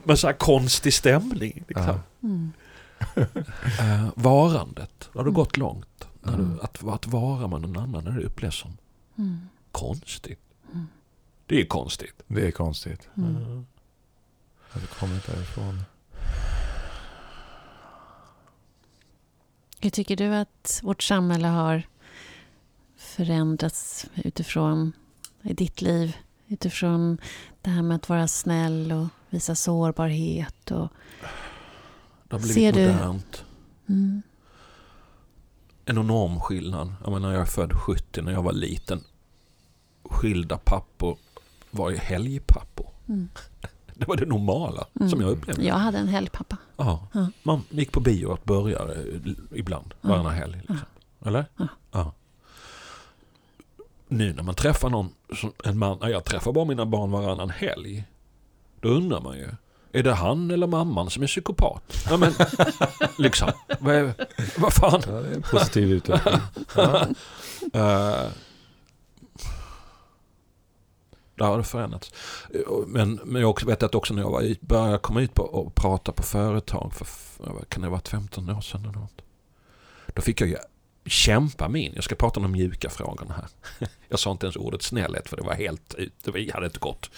[0.04, 1.64] med så här konstig stämning.
[1.68, 1.86] Liksom.
[1.88, 2.00] Ja.
[2.24, 2.52] Mm.
[3.80, 6.08] Eh, varandet, har du gått långt?
[6.28, 6.40] Mm.
[6.58, 8.78] du, att, att vara med någon annan när det upplevs som
[9.18, 9.40] Mm.
[9.72, 10.40] konstigt.
[10.74, 10.88] Mm.
[11.46, 12.22] Det är konstigt.
[12.28, 13.10] det är konstigt.
[13.18, 13.66] Mm.
[14.72, 15.82] Att vi kommit därifrån.
[19.82, 21.84] Hur tycker du att vårt samhälle har
[23.24, 24.94] förändrats utifrån
[25.42, 26.18] i ditt liv?
[26.48, 27.18] Utifrån
[27.62, 30.72] det här med att vara snäll och visa sårbarhet.
[30.72, 30.88] Och,
[32.28, 33.46] Det har blivit Ser du- modernt.
[33.90, 34.22] mm,
[35.86, 36.94] En enorm skillnad.
[37.04, 39.04] Jag menar, jag är född 70 när jag var liten.
[40.04, 41.18] Skilda pappor
[41.72, 42.90] var ju helgpappor.
[43.08, 43.30] mm.
[43.94, 45.10] Det var det normala Mm.
[45.10, 45.64] som jag upplevde.
[45.64, 46.58] Jag hade en helgpappa.
[46.78, 47.08] Ja.
[47.14, 47.28] Ja.
[47.44, 49.06] Man gick på bio och började
[49.56, 50.10] ibland, Ja.
[50.10, 50.58] varannan helg.
[50.58, 50.78] Liksom.
[51.26, 51.46] Eller?
[51.58, 51.68] Ja.
[51.92, 52.14] ja.
[54.12, 55.10] Nu när man träffar någon,
[55.64, 58.04] en man, ja, jag träffar bara mina barn varannan helg.
[58.80, 59.50] Då undrar man ju,
[59.92, 62.06] är det han eller mamman som är psykopat?
[62.10, 62.34] Ja, men,
[63.18, 64.14] liksom, vad, är,
[64.58, 65.02] vad fan?
[65.08, 66.40] Ja, det är en positiv utveckling.
[66.76, 67.06] Ja.
[67.76, 68.30] Uh,
[71.36, 72.12] där har det förändrats.
[72.54, 75.76] Eh, Men, men jag vet att också när jag var började komma ut på, och
[75.76, 79.22] prata på företag för, för kan det ha varit 15 år sedan eller något.
[80.14, 80.56] Då fick jag ju
[81.06, 83.48] kämpa min, jag ska prata om de mjuka frågorna här.
[84.12, 87.12] Jag sa inte ens ordet snällhet för det var helt det hade inte gått.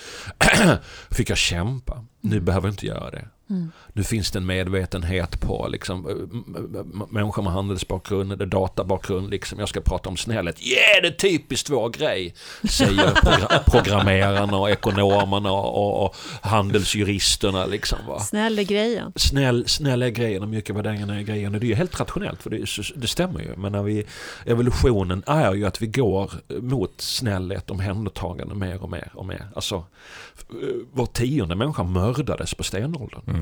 [1.11, 2.05] fick jag kämpa.
[2.21, 3.27] Nu behöver jag inte göra det.
[3.51, 3.71] Mm.
[3.93, 9.29] Nu finns det en medvetenhet på liksom, eh, människor med handelsbakgrund eller databakgrund.
[9.29, 10.61] Liksom, jag ska prata om snällhet.
[10.61, 12.33] Yeah, det är typiskt vår grej!
[12.69, 17.65] Säger progra- programmerarna och ekonomerna och, och handelsjuristerna.
[17.65, 18.19] Liksom, va?
[18.19, 19.13] Snäll är grejen.
[19.15, 21.55] Snäll, snäll är grejen och mjuka värderingar är grejen.
[21.55, 23.55] Och det är ju helt rationellt för det, det stämmer ju.
[23.57, 24.05] Men när vi,
[24.45, 26.31] evolutionen är ju att vi går
[26.61, 29.47] mot snällhet, omhändertagande mer och mer och mer.
[29.55, 33.21] Alltså, eh, var tionde människa mördades på stenåldern.
[33.27, 33.40] Mm.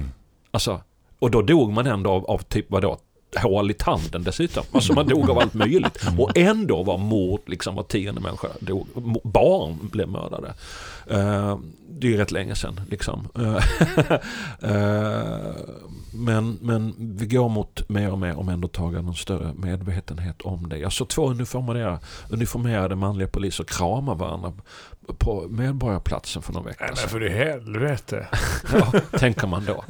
[0.52, 0.82] Alltså,
[1.20, 2.97] och då dog man ändå av, av typ vadå?
[3.38, 4.64] hål i tanden dessutom.
[4.72, 5.97] Alltså man dog av allt möjligt.
[6.18, 8.88] Och ändå var mord, liksom var tionde människa dog.
[9.24, 10.47] Barn blev mördade.
[11.12, 12.82] Uh, det är ju rätt länge sedan.
[12.89, 13.28] Liksom.
[13.39, 13.60] Uh,
[16.14, 20.78] men, men vi går mot mer och mer omhändertagande och större medvetenhet om det.
[20.78, 24.54] Jag såg två uniformerade, uniformerade manliga poliser krama varandra
[25.14, 26.95] på Medborgarplatsen för någon vecka sedan.
[27.01, 28.28] Men för i helvete.
[28.74, 29.84] ja, tänker man då.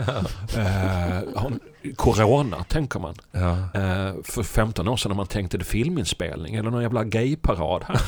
[0.58, 1.52] Eh,
[1.96, 3.16] corona, tänker man.
[3.32, 3.52] Ja.
[3.52, 7.86] Eh, för 15 år sedan när man tänkte det filminspelning eller någon jävla gayparad.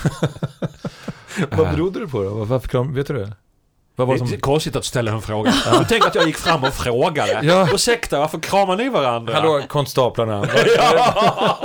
[1.52, 2.46] Vad berodde det på då?
[2.46, 3.34] Varför, vet du det?
[3.96, 4.34] Vad var det som...
[4.34, 5.54] är konstigt att ställa en fråga.
[5.80, 7.40] Du tänker att jag gick fram och frågade.
[7.44, 7.68] Ja.
[7.74, 9.34] Ursäkta, varför kramar ni varandra?
[9.34, 10.48] Hallå, konstaplarna.
[10.78, 11.58] ja.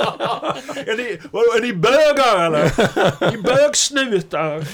[0.86, 1.02] är, ni,
[1.32, 2.64] är ni bögar eller?
[3.24, 4.66] Är ni bögsnutar?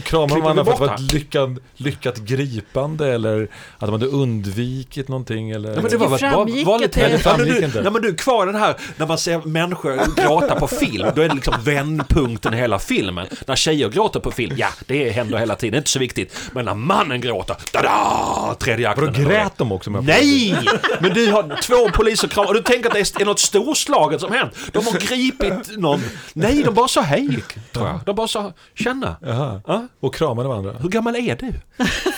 [0.00, 4.06] Kramar de varandra för att det var ett lyckat, lyckat gripande eller att de hade
[4.06, 5.50] undvikit någonting?
[5.50, 5.68] Eller?
[5.68, 7.82] Nej, men det var väl bara vanligt det framgick inte.
[7.82, 11.22] Nej, men du är kvar den här, när man ser människor gråta på film, då
[11.22, 13.26] är det liksom vändpunkten i hela filmen.
[13.46, 16.31] När tjejer gråter på film, ja, det händer hela tiden, det är inte så viktigt.
[16.52, 18.54] Men när mannen gråter, da-da!
[18.58, 19.04] Tredje akten.
[19.06, 19.90] Vadå, grät de också?
[19.90, 20.58] Nej!
[21.00, 24.32] Men du har två poliser kramar och du tänker att det är något storslaget som
[24.32, 24.52] hänt.
[24.72, 26.00] De har gripit någon.
[26.32, 28.00] Nej, de bara sa hej, tror jag.
[28.06, 29.16] De bara sa känna.
[29.20, 29.60] Jaha.
[29.66, 29.88] Ja?
[30.00, 30.72] Och kramade varandra.
[30.80, 31.52] Hur gammal är du?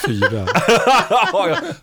[0.07, 0.47] Fyra.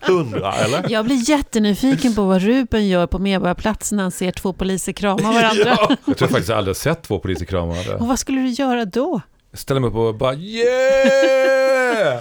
[0.00, 0.90] Hundra, eller?
[0.90, 5.32] Jag blir jättenyfiken på vad Ruben gör på Medborgarplatsen när han ser två poliser krama
[5.32, 5.64] varandra.
[5.78, 5.96] ja.
[6.04, 7.96] Jag tror faktiskt jag aldrig sett två poliser krama varandra.
[7.96, 9.20] Och vad skulle du göra då?
[9.52, 12.20] Ställa mig upp och bara yeah!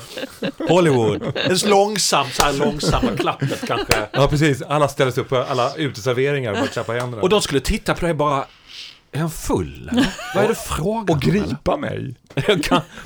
[0.70, 1.38] Hollywood.
[1.38, 4.08] En långsam, så här långsamma klappet kanske.
[4.12, 4.62] Ja, precis.
[4.62, 7.22] Alla ställer sig upp på alla uteserveringar och bara klappa händerna.
[7.22, 8.46] Och de skulle titta på dig bara,
[9.12, 9.92] är han full?
[10.36, 12.16] Vad är det frågan Och gripa mig.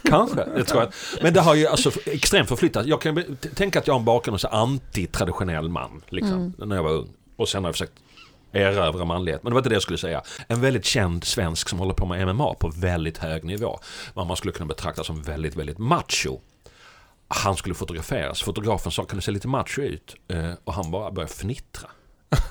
[0.04, 0.94] kanske, det tror jag.
[1.22, 2.86] Men det har ju alltså extremt förflyttat.
[2.86, 6.70] Jag kan tänka att jag har en bakgrund som antitraditionell man, liksom, mm.
[6.70, 7.10] när jag var ung.
[7.36, 7.94] Och sen har jag försökt
[8.56, 9.44] erövra manlighet.
[9.44, 10.22] Men det var inte det jag skulle säga.
[10.48, 13.80] En väldigt känd svensk som håller på med MMA på väldigt hög nivå.
[14.14, 16.40] Vad man skulle kunna betrakta som väldigt, väldigt macho.
[17.28, 18.42] Han skulle fotograferas.
[18.42, 20.16] Fotografen sa, kan du se lite macho ut?
[20.28, 21.90] Eh, och han bara började fnittra.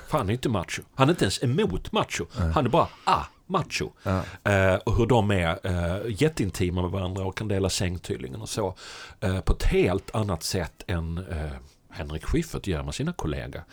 [0.07, 0.81] För han är inte macho.
[0.95, 2.25] Han är inte ens emot macho.
[2.53, 3.89] Han är bara, ah, macho.
[4.03, 4.23] Ja.
[4.51, 8.49] Eh, och hur de är eh, jätteintima med varandra och kan dela säng tydligen och
[8.49, 8.75] så.
[9.19, 11.51] Eh, på ett helt annat sätt än eh,
[11.95, 13.63] Henrik Schyffert gör med sina kollegor.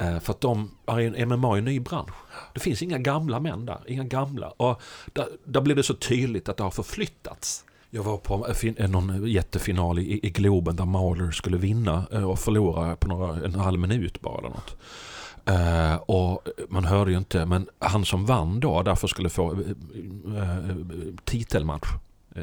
[0.00, 2.14] Eh, för att de är en MMA i ny bransch.
[2.54, 4.48] Det finns inga gamla män där, inga gamla.
[4.48, 7.64] Och där, där blir det så tydligt att det har förflyttats.
[7.90, 8.46] Jag var på
[8.88, 13.54] någon jättefinal i, i Globen där Mahler skulle vinna eh, och förlora på några, en
[13.54, 14.76] halv minut bara eller något.
[15.50, 19.60] Uh, och man hörde ju inte, men han som vann då därför skulle få uh,
[20.26, 20.76] uh,
[21.24, 21.88] titelmatch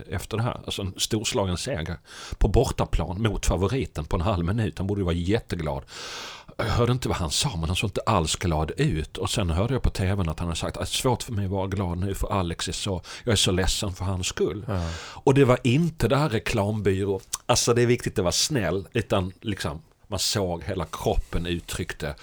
[0.10, 0.62] efter det här.
[0.66, 1.98] Alltså en storslagen seger
[2.38, 4.78] på bortaplan mot favoriten på en halv minut.
[4.78, 5.84] Han borde ju vara jätteglad.
[6.58, 9.18] Jag hörde inte vad han sa men han såg inte alls glad ut.
[9.18, 11.34] Och sen hörde jag på tvn att han hade sagt att det är svårt för
[11.34, 14.28] mig att vara glad nu för Alex är så, jag är så ledsen för hans
[14.28, 14.66] skull.
[14.68, 14.90] Ja.
[15.00, 19.32] Och det var inte det här reklambyrå, alltså det är viktigt att vara snäll, utan
[19.42, 22.16] liksom man såg hela kroppen uttryckte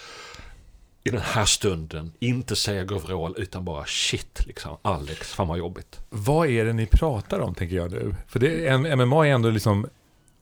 [1.05, 4.77] i den här stunden inte säga Gavral utan bara shit liksom.
[4.83, 6.01] Alex, fan vad jobbigt.
[6.11, 8.15] Vad är det ni pratar om tänker jag nu?
[8.27, 9.87] För det, MMA är ändå liksom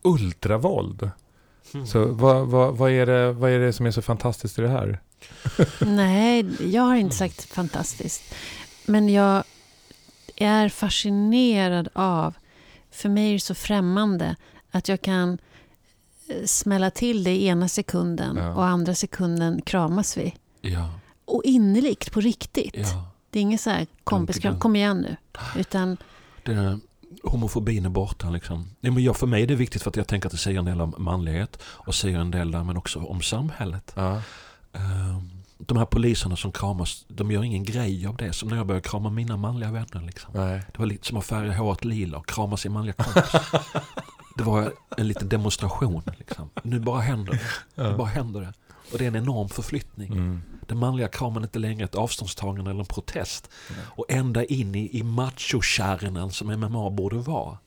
[0.02, 1.10] ultravåld.
[1.74, 1.86] Mm.
[1.86, 4.68] Så vad, vad, vad, är det, vad är det som är så fantastiskt i det
[4.68, 5.00] här?
[5.80, 8.34] Nej, jag har inte sagt fantastiskt.
[8.86, 9.44] Men jag
[10.36, 12.34] är fascinerad av,
[12.90, 14.36] för mig är det så främmande,
[14.70, 15.38] att jag kan
[16.28, 18.54] eh, smälla till det i ena sekunden ja.
[18.54, 20.34] och andra sekunden kramas vi.
[20.62, 20.90] Ja.
[21.24, 22.76] Och innerligt, på riktigt.
[22.76, 23.04] Ja.
[23.30, 25.16] Det är inget så här kompis, kom igen nu.
[25.56, 25.96] Utan...
[26.42, 26.80] Den
[27.22, 28.70] homofobin är borta liksom.
[28.80, 30.58] Ja, men jag, för mig är det viktigt för att jag tänker att det säger
[30.58, 33.92] en del om manlighet och säger en del där men också om samhället.
[33.96, 34.22] Ja.
[34.72, 38.32] Ehm, de här poliserna som kramas, de gör ingen grej av det.
[38.32, 40.06] Som när jag började krama mina manliga vänner.
[40.06, 40.30] Liksom.
[40.34, 40.62] Nej.
[40.72, 43.32] Det var lite som att färga håret lila och krama sin manliga kompis.
[44.36, 46.02] det var en liten demonstration.
[46.18, 46.50] Liksom.
[46.62, 47.82] Nu bara händer det.
[47.82, 48.52] Nu bara händer det.
[48.92, 50.12] Och det är en enorm förflyttning.
[50.12, 50.42] Mm.
[50.66, 53.50] Den manliga kramen inte längre ett avståndstagande eller en protest.
[53.70, 53.80] Mm.
[53.86, 57.58] Och ända in i, i machokärnan som MMA borde vara.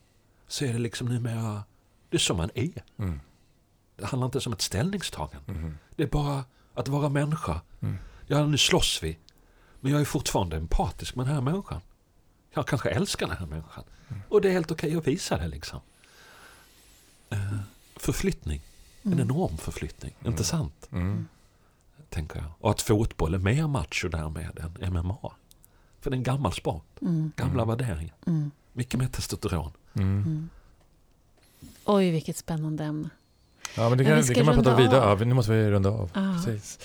[0.48, 1.64] Så är det liksom numera,
[2.10, 2.84] det är som man är.
[2.98, 3.20] Mm.
[3.96, 5.52] Det handlar inte om ett ställningstagande.
[5.52, 5.78] Mm.
[5.96, 6.44] Det är bara
[6.74, 7.62] att vara människa.
[7.82, 7.98] Mm.
[8.28, 9.18] Ja, nu slåss vi.
[9.80, 11.82] Men jag är fortfarande empatisk med den här människan.
[12.54, 13.84] Jag kanske älskar den här människan.
[14.08, 14.22] Mm.
[14.30, 15.80] Och det är helt okej att visa det liksom.
[17.34, 17.60] Uh,
[17.96, 18.62] förflyttning.
[19.04, 19.30] En mm.
[19.30, 20.32] enorm förflyttning, mm.
[20.32, 20.88] inte sant?
[20.92, 21.28] Mm.
[22.16, 22.52] Tänker jag.
[22.60, 25.34] Och att fotboll är mer macho därmed än MMA.
[26.02, 26.86] För det är en gammal sport.
[27.02, 27.32] Mm.
[27.36, 27.78] Gamla mm.
[27.78, 28.16] värderingar.
[28.28, 28.52] Mm.
[28.74, 29.72] Mycket mer testosteron.
[29.94, 30.50] Mm.
[31.86, 33.10] Oj, vilket spännande ämne.
[33.78, 35.28] Ja, men det kan, det kan man prata vidare av.
[35.28, 36.12] Nu måste vi runda av.
[36.14, 36.44] Ah.
[36.46, 36.80] Precis.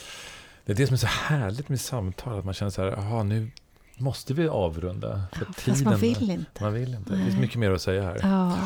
[0.65, 3.23] Det är det som är så härligt med samtal, att man känner så här, jaha,
[3.23, 3.51] nu
[4.01, 5.23] måste vi avrunda.
[5.33, 6.63] För Ja, tiden, fast man vill inte.
[6.63, 7.13] Man vill inte.
[7.13, 8.19] Det finns mycket mer att säga här.
[8.23, 8.59] Ja.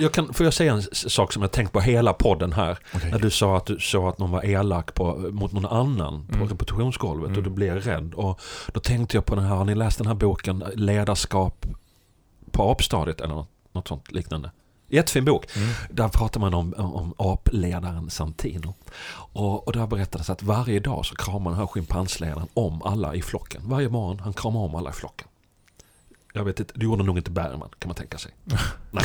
[0.00, 2.78] Jag kan, får jag säga en sak som jag tänkt på hela podden här?
[2.94, 3.10] Okej.
[3.10, 6.34] När du sa att du sa att någon var elak på, mot någon annan på
[6.36, 6.48] Mm.
[6.48, 7.38] repetitionsgolvet Mm.
[7.38, 8.14] och du blev rädd.
[8.14, 8.40] Och
[8.72, 11.66] då tänkte jag på den här, har ni läst den här boken Ledarskap
[12.50, 14.50] på apstadiet eller något, något sånt liknande?
[14.88, 15.56] Jättefin bok.
[15.56, 15.68] Mm.
[15.90, 18.74] Där pratar man om, om apledaren Santino.
[19.32, 23.22] Och, och där berättades att varje dag så kramar den här schimpansledaren om alla i
[23.22, 23.62] flocken.
[23.64, 25.28] Varje morgon han kramar om alla i flocken.
[26.32, 28.32] Jag vet inte, det gjorde nog inte Bergman kan man tänka sig.
[28.90, 29.04] Nej.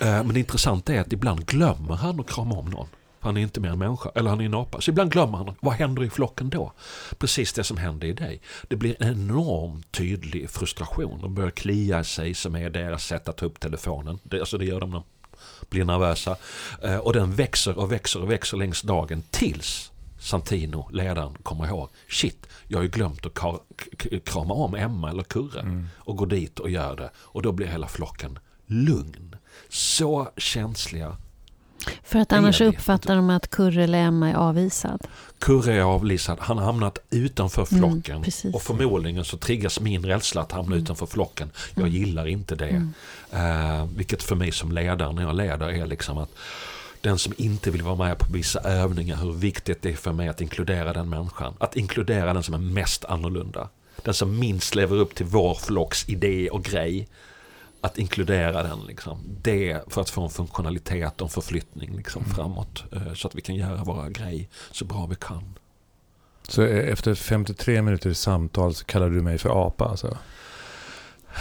[0.00, 2.86] Eh, Men det intressanta är att ibland glömmer han att krama om någon.
[3.20, 4.80] Han är inte mer en människa, eller han är en apa.
[4.80, 5.54] Så ibland glömmer han.
[5.60, 6.72] Vad händer i flocken då?
[7.18, 8.40] Precis det som händer i dig.
[8.68, 11.20] Det blir en enormt tydlig frustration.
[11.20, 14.18] De börjar klia sig som är deras sätt att ta upp telefonen.
[14.22, 15.02] Det, alltså det gör de när
[15.70, 16.36] blir nervösa.
[16.82, 21.88] Eh, Och den växer och växer och växer längs dagen tills Santino, ledaren, kommer ihåg.
[22.08, 23.34] Shit, jag har ju glömt att
[24.24, 25.60] krama om Emma eller Kurre.
[25.60, 25.88] Mm.
[25.96, 27.10] Och går dit och gör det.
[27.16, 29.36] Och då blir hela flocken lugn.
[29.68, 31.16] Så känsliga.
[32.04, 35.06] För att annars uppfattar de att Kurre eller Emma är avvisad.
[35.38, 36.38] Kurre är avlisad.
[36.40, 38.22] Han har hamnat utanför Mm, flocken.
[38.22, 38.54] precis.
[38.54, 41.50] och förmodligen så triggas min rädsla att hamna utanför flocken.
[41.74, 41.94] Jag Mm.
[42.00, 42.68] gillar inte det.
[42.68, 42.92] Mm.
[43.32, 46.30] Eh, vilket för mig som ledare när jag leder är liksom att
[47.00, 50.28] den som inte vill vara med på vissa övningar, hur viktigt det är för mig
[50.28, 51.54] att inkludera den människan.
[51.58, 53.68] Att inkludera den som är mest annorlunda.
[54.02, 57.08] Den som minst lever upp till vår flocks idé och grej.
[57.80, 59.18] Att inkludera den liksom.
[59.42, 62.34] Det för att få en funktionalitet och en förflyttning liksom Mm.
[62.34, 62.84] framåt.
[62.92, 65.54] eh, Så att vi kan göra våra grej så bra vi kan.
[66.48, 70.18] Så eh, efter 53 minuter samtal så kallar du mig för apa alltså?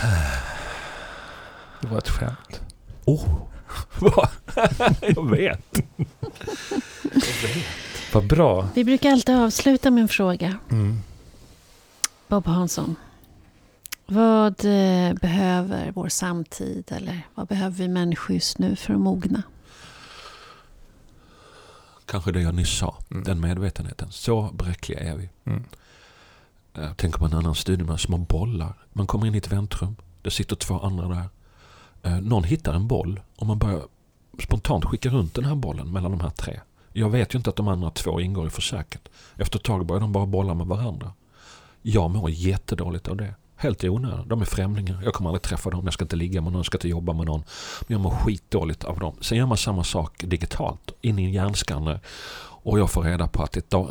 [1.81, 2.61] Det var ett skämt.
[3.05, 3.25] Oh,
[3.99, 4.29] vad?
[5.01, 5.59] jag vet.
[7.13, 7.65] jag vet.
[8.13, 8.67] Vad bra.
[8.75, 10.57] Vi brukar alltid avsluta med en fråga.
[10.71, 10.99] Mm.
[12.27, 12.95] Bob Hansson.
[14.07, 19.43] Vad eh, behöver vår samtid eller vad behöver vi människor just nu för att mogna?
[22.05, 22.97] Kanske det jag nyss sa.
[23.11, 23.23] Mm.
[23.23, 24.11] Den medvetenheten.
[24.11, 25.29] Så bräckliga är vi.
[25.43, 25.63] Mm.
[26.73, 28.73] Jag tänker på en annan studie med små bollar.
[28.93, 29.95] Man kommer in i ett väntrum.
[30.21, 31.29] Det sitter två andra där.
[32.03, 33.81] Eh, Någon hittar en boll och man börjar
[34.43, 36.59] spontant skicka runt den här bollen mellan de här tre.
[36.93, 39.09] Jag vet ju inte att de andra två ingår i försöket.
[39.35, 41.13] Efter ett tag börjar de bara bolla med varandra.
[41.81, 43.35] Jag mår jättedåligt av det.
[43.57, 44.27] Helt i onödan.
[44.27, 45.01] De är främlingar.
[45.03, 45.81] Jag kommer aldrig träffa dem.
[45.85, 46.59] Jag ska inte ligga med någon.
[46.59, 47.43] Jag ska inte jobba med någon.
[47.87, 49.15] Men jag mår skitdåligt av dem.
[49.21, 50.91] Sen gör man samma sak digitalt.
[51.01, 51.99] In i en hjärnskanner.
[52.39, 53.89] Och jag får reda på att da-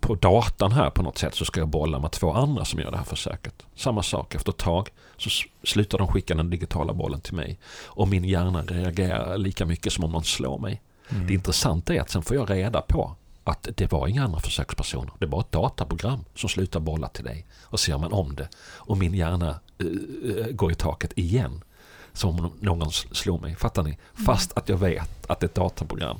[0.00, 2.90] på datan här på något sätt så ska jag bolla med två andra som gör
[2.90, 3.66] det här försöket.
[3.76, 4.34] Samma sak.
[4.34, 5.30] Efter ett tag så
[5.62, 7.58] slutar de skicka den digitala bollen till mig.
[7.86, 10.82] Och min hjärna reagerar lika mycket som om någon slår mig.
[11.08, 11.26] Mm.
[11.26, 15.12] Det intressanta är att sen får jag reda på att det var inga andra försökspersoner.
[15.18, 17.46] Det var ett dataprogram som slutar bolla till dig.
[17.62, 18.48] Och gör man om det.
[18.58, 21.64] Och min hjärna eh, går i taket igen.
[22.12, 23.54] Som om någon slår mig.
[23.56, 23.98] Fattar ni?
[24.26, 26.18] Fast att jag vet att det är ett dataprogram.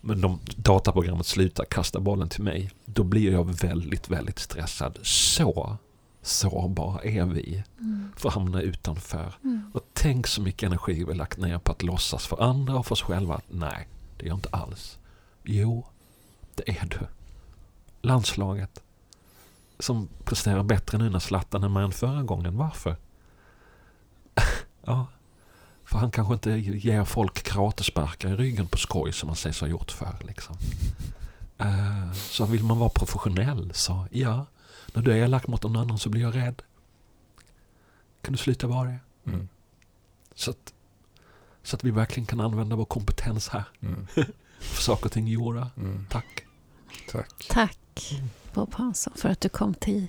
[0.00, 2.70] Men om dataprogrammet slutar kasta bollen till mig.
[2.84, 4.98] Då blir jag väldigt, väldigt stressad.
[5.02, 5.76] Så
[6.22, 7.62] sårbara är vi.
[8.16, 9.34] För att hamna utanför.
[9.72, 12.92] Och tänk så mycket energi vi lagt ner på att låtsas för andra och för
[12.92, 13.40] oss själva.
[13.48, 14.98] Nej, det är jag inte alls.
[15.44, 15.86] Jo,
[16.54, 17.06] det är du.
[18.00, 18.82] Landslaget.
[19.78, 22.56] Som presterar bättre nu när Zlatan är med än förra gången.
[22.56, 22.96] Varför?
[24.84, 25.06] ja,
[25.84, 29.68] för han kanske inte ger folk karatesparkar i ryggen på skoj som man sägs ha
[29.68, 30.16] gjort förr.
[30.20, 30.56] Liksom.
[31.58, 34.46] Eh, så vill man vara professionell så ja,
[34.94, 36.62] när du är elak mot någon annan så blir jag rädd.
[38.22, 38.98] Kan du sluta vara det?
[39.24, 39.48] Mm.
[40.34, 40.72] Så att,
[41.62, 43.64] så att vi verkligen kan använda vår kompetens här.
[43.80, 44.06] Mm.
[44.60, 45.70] För saker och ting gjorda.
[45.76, 46.06] Mm.
[46.10, 46.41] Tack.
[47.12, 47.46] Tack.
[47.48, 48.22] Tack
[48.54, 50.06] Bob Hansson för att du kom till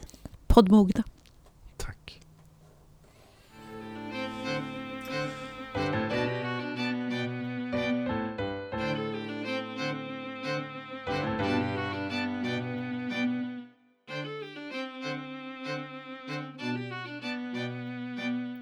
[0.47, 1.03] poddmogna.
[1.77, 2.19] Tack.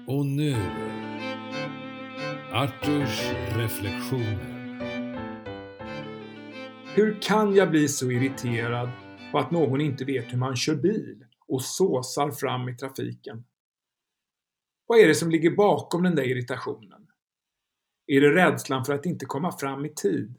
[0.06, 0.56] Och nu,
[2.52, 3.20] Arturs
[3.56, 4.51] reflektioner.
[6.94, 8.90] Hur kan jag bli så irriterad
[9.32, 13.44] på att någon inte vet hur man kör bil och såsar fram i trafiken?
[14.86, 17.06] Vad är det som ligger bakom den där irritationen?
[18.06, 20.34] Är det rädslan för att inte komma fram i tid?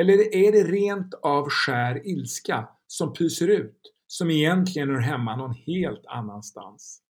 [0.00, 5.54] Eller är det rent av skär ilska som pyser ut, som egentligen hör hemma någon
[5.54, 7.02] helt annanstans?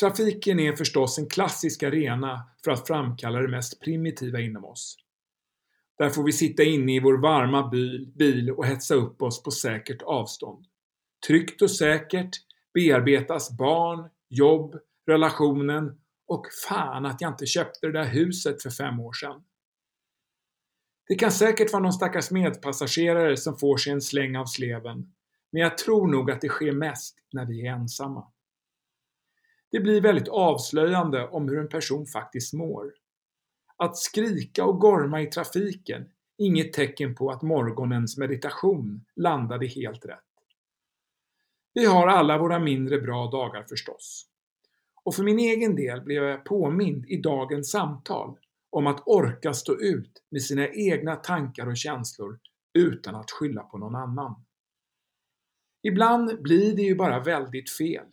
[0.00, 5.03] Trafiken är förstås en klassisk arena för att framkalla det mest primitiva inom oss.
[5.98, 7.70] Där får vi sitta inne i vår varma
[8.16, 10.66] bil, och hetsa upp oss på säkert avstånd.
[11.26, 12.30] Tryggt och säkert
[12.74, 14.76] bearbetas barn, jobb,
[15.06, 19.44] relationen och fan att jag inte köpte det där huset för fem år sedan.
[21.08, 25.14] Det kan säkert vara någon stackars medpassagerare som får sig en släng av sleven,
[25.52, 28.32] men jag tror nog att det sker mest när vi är ensamma.
[29.70, 32.92] Det blir väldigt avslöjande om hur en person faktiskt mår.
[33.76, 40.18] Att skrika och gorma i trafiken inget tecken på att morgonens meditation landade helt rätt.
[41.74, 44.26] Vi har alla våra mindre bra dagar förstås.
[45.04, 48.38] Och för min egen del blev jag påmind i dagens samtal
[48.70, 52.38] om att orka stå ut med sina egna tankar och känslor
[52.78, 54.44] utan att skylla på någon annan.
[55.82, 58.06] Ibland blir det ju bara väldigt fel.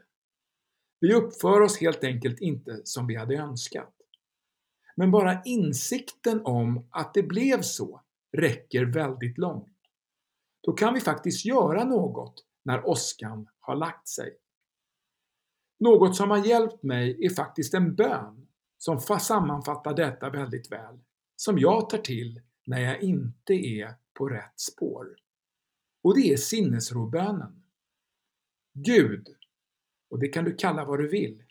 [1.00, 3.94] Vi uppför oss helt enkelt inte som vi hade önskat.
[4.96, 8.02] Men bara insikten om att det blev så
[8.38, 9.78] räcker väldigt långt.
[10.62, 14.38] Då kan vi faktiskt göra något när åskan har lagt sig.
[15.80, 18.48] Något som har hjälpt mig är faktiskt en bön
[18.78, 21.00] som sammanfattar detta väldigt väl,
[21.36, 25.16] som jag tar till när jag inte är på rätt spår.
[26.04, 27.64] Och det är sinnesrobönen.
[28.74, 29.28] Gud,
[30.10, 31.44] och det kan du kalla vad du vill,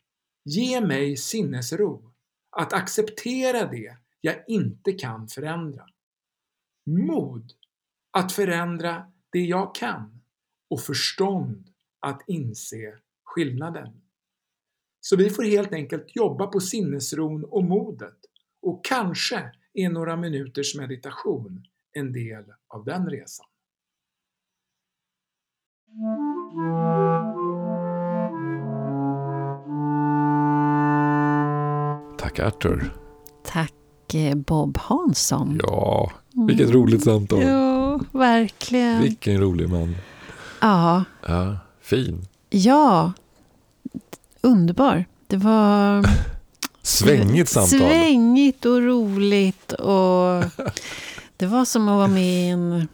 [0.44, 2.09] ge mig sinnesro
[2.50, 5.86] att acceptera det jag inte kan förändra.
[6.86, 7.52] Mod
[8.10, 10.22] att förändra det jag kan
[10.70, 11.68] och förstånd
[12.00, 14.02] att inse skillnaden.
[15.00, 18.18] Så vi får helt enkelt jobba på sinnesron och modet
[18.62, 23.46] och kanske är några minuters meditation en del av den resan.
[32.20, 32.92] Tack Arthur.
[33.46, 35.60] Tack eh, Bob Hansson.
[35.62, 36.12] Ja,
[36.48, 37.42] vilket roligt samtal.
[37.42, 39.02] Ja, verkligen.
[39.02, 39.96] Vilken rolig man.
[40.60, 42.26] Ja, Ja, fin.
[42.50, 43.12] ja.
[44.40, 45.04] Underbar.
[45.26, 46.04] Det var
[46.82, 47.78] Svängigt samtal.
[47.80, 49.72] svängigt och roligt.
[49.72, 50.44] Och
[51.36, 52.88] det var som att vara med i en...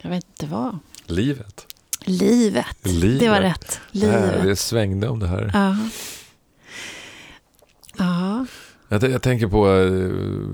[0.00, 0.78] Jag vet inte vad.
[1.06, 1.66] Livet.
[2.04, 2.66] Livet.
[2.82, 3.20] Livet.
[3.20, 3.80] Det var rätt.
[3.92, 4.42] Det, här, Livet.
[4.44, 5.50] det svängde om det här.
[5.54, 5.76] Ja.
[7.98, 8.46] Ja.
[8.88, 10.00] Jag, jag tänker på eh,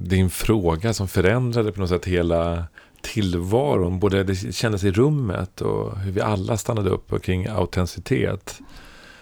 [0.09, 2.65] din fråga som förändrade på något sätt hela
[3.03, 3.99] tillvaron.
[3.99, 8.61] Både det kändes i rummet och hur vi alla stannade upp kring autenticitet.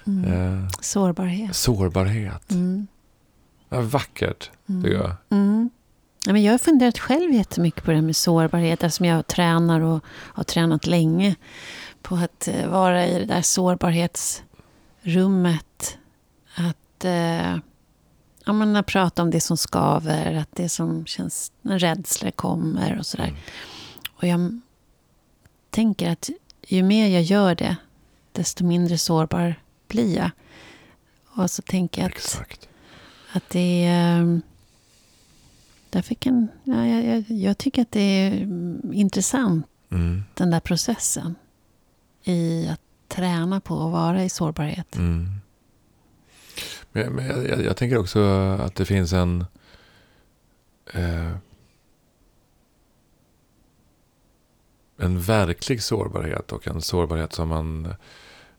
[0.07, 0.33] Mm.
[0.33, 1.57] Eh, Sårbarhet.
[1.57, 2.51] sårbarhet.
[2.51, 2.87] Mm.
[3.69, 5.13] Ja, vackert, tycker jag.
[5.31, 5.71] Mm.
[6.27, 9.81] Ja, men jag har funderat själv jättemycket på det här med sårbarhet eftersom jag tränar
[9.81, 11.35] och har tränat länge
[12.03, 15.99] på att eh, vara i det där sårbarhetsrummet.
[16.55, 17.57] Att eh,
[18.47, 22.99] ja, men att prata om det som skaver, att det som känns, när rädslor kommer
[22.99, 23.25] och sådär.
[23.29, 23.41] Mm.
[24.17, 24.61] Och jag
[25.71, 26.31] tänker att
[26.69, 27.77] ju mer jag gör det,
[28.33, 29.55] desto mindre sårbar
[29.89, 30.31] blir jag.
[31.29, 32.69] Och så tänker jag att Exakt.
[33.33, 34.19] att det är...
[34.21, 34.43] ehm,
[35.91, 40.25] Därför kan, ja, jag, jag, jag tycker att det är mm, intressant, Mm.
[40.35, 41.35] den där processen.
[42.25, 44.97] I att träna på att vara i sårbarhet.
[44.97, 45.29] Mm.
[46.97, 48.21] Men, jag, jag, jag tänker också
[48.61, 49.45] att det finns en...
[50.93, 51.33] Eh,
[54.99, 57.95] en verklig sårbarhet och en sårbarhet som man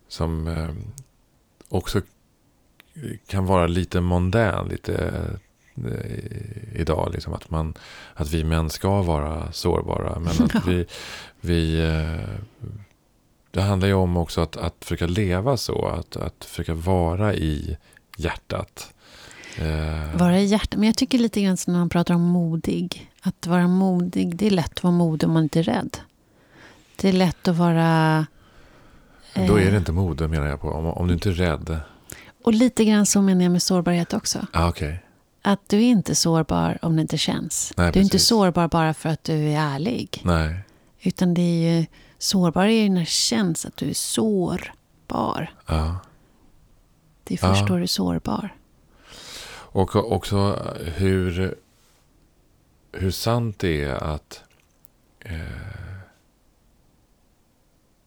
[0.08, 0.70] som eh,
[1.70, 2.02] också
[3.28, 5.22] kan vara lite mondän lite
[5.76, 7.10] eh, idag.
[7.14, 7.74] Liksom att, man,
[8.14, 10.20] att vi män ska vara sårbara.
[10.20, 10.86] Men att vi,
[11.42, 12.40] vi eh,
[13.52, 15.86] det handlar ju om också att, att försöka leva så.
[15.86, 17.78] Att, att försöka vara i
[18.20, 18.94] hjärtat.
[19.58, 20.80] Eh, Vara i hjärtat.
[20.80, 23.12] Men jag tycker lite grann som när man pratar om modig.
[23.22, 25.98] Att vara modig, det är lätt att vara modig om man inte är rädd.
[26.96, 28.26] Det är lätt att vara...
[29.34, 30.70] Då är eh, det inte mode menar jag på.
[30.70, 31.80] Om, om du inte är rädd.
[32.44, 34.48] Och lite grann så menar jag med sårbarhet också.
[34.54, 35.04] Ah, Okej.
[35.42, 37.74] Att du är inte sårbar om det inte känns.
[37.78, 38.28] Nej, du är inte precis.
[38.28, 40.22] sårbar bara för att du är ärlig.
[40.26, 40.60] Nej.
[41.02, 41.86] Utan det är ju...
[42.18, 45.54] Sårbar är ju när det känns att du är sårbar.
[45.66, 46.00] Ja.
[47.28, 47.68] Det är först Ja.
[47.68, 48.56] då du är sårbar.
[49.50, 50.60] Och också
[50.96, 51.56] hur,
[52.92, 54.44] hur sant det är att
[55.20, 55.36] eh,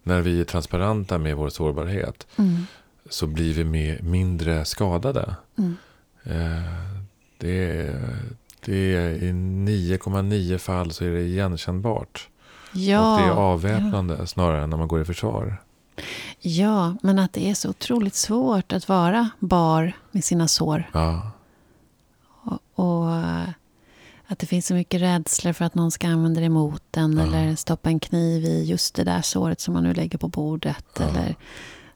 [0.03, 2.67] när vi är transparenta med vår sårbarhet Mm.
[3.11, 5.35] så blir vi mer, mindre skadade.
[5.59, 5.77] Mm.
[6.25, 6.63] Eh,
[7.39, 7.91] det,
[8.65, 12.29] det är, I 9,9 fall så är det igenkännbart.
[12.73, 15.57] Ja, och det är avväpnande snarare än när man går i försvar.
[16.41, 20.91] Ja, men att det är så otroligt svårt att vara bar med sina sår.
[20.93, 21.31] Ja,
[22.45, 23.09] Och, och
[24.27, 27.17] Att det finns så mycket rädslor för att någon ska använda det emot en.
[27.17, 27.23] Ja.
[27.23, 30.85] Eller stoppa en kniv i just det där såret som man nu lägger på bordet.
[30.99, 31.09] Ja.
[31.09, 31.35] Eller,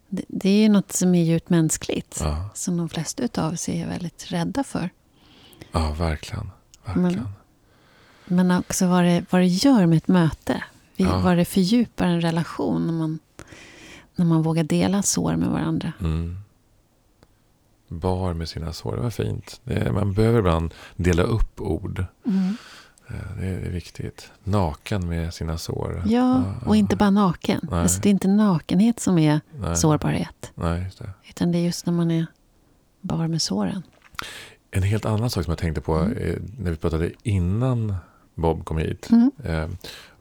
[0.08, 2.22] det, det är ju något som är djupt mänskligt.
[2.54, 4.90] Som de flesta av oss är väldigt rädda för.
[5.72, 6.50] ja verkligen.
[6.84, 7.28] verkligen.
[8.24, 10.62] Men också vad det, vad det gör med ett möte.
[10.96, 13.18] Vad det fördjupar en relation när man,
[14.16, 15.92] när man vågar dela sår med varandra.
[16.00, 16.36] Mm.
[17.88, 19.60] Bar med sina sår, det var fint.
[19.64, 22.04] Det är, man behöver ibland dela upp ord.
[22.26, 22.56] Mm.
[23.08, 24.30] Eh, Det är, viktigt.
[24.44, 26.02] Naken med sina sår.
[26.06, 27.60] Ja, och inte bara naken.
[27.70, 27.80] Nej.
[27.82, 29.76] Alltså, det är inte nakenhet som är Nej.
[29.76, 30.52] sårbarhet.
[30.54, 31.10] Nej, det.
[31.28, 32.26] Utan det är just när man är
[33.00, 33.82] bar med såren.
[34.70, 36.18] En helt annan sak som jag tänkte på Mm.
[36.18, 37.94] eh, när vi pratade innan
[38.34, 39.10] Bob kom hit.
[39.10, 39.30] Mm.
[39.44, 39.68] Eh,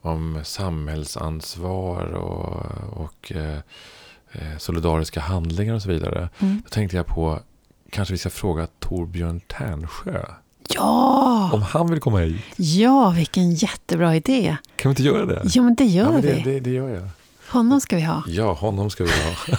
[0.01, 2.65] om samhällsansvar och,
[3.03, 3.57] och eh,
[4.31, 6.29] eh, solidariska handlingar och så vidare.
[6.39, 6.61] Mm.
[6.63, 7.39] Då tänkte jag på,
[7.89, 10.25] kanske vi ska fråga Torbjörn Ternsjö.
[10.69, 11.49] Ja!
[11.53, 12.41] Om han vill komma hit.
[12.55, 14.57] Ja, vilken jättebra idé.
[14.75, 15.41] Kan vi inte göra det?
[15.45, 16.27] Jo, men det gör ja, men vi.
[16.27, 17.09] det, det, det gör jag.
[17.47, 18.23] Honom ska vi ha.
[18.27, 19.55] Ja, honom ska vi ha.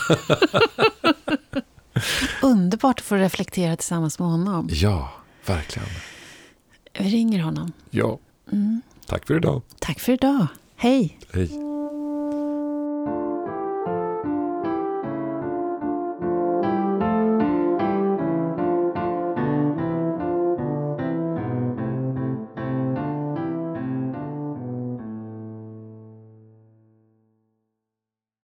[2.43, 4.69] Underbart att få reflektera tillsammans med honom.
[4.71, 5.11] Ja,
[5.47, 5.89] verkligen.
[6.99, 7.73] Vi ringer honom.
[7.91, 8.19] Ja,
[8.53, 8.83] Mm.
[9.07, 9.63] tack för idag.
[9.79, 10.47] Tack för idag.
[10.77, 11.19] Hej!
[11.33, 11.51] Hej.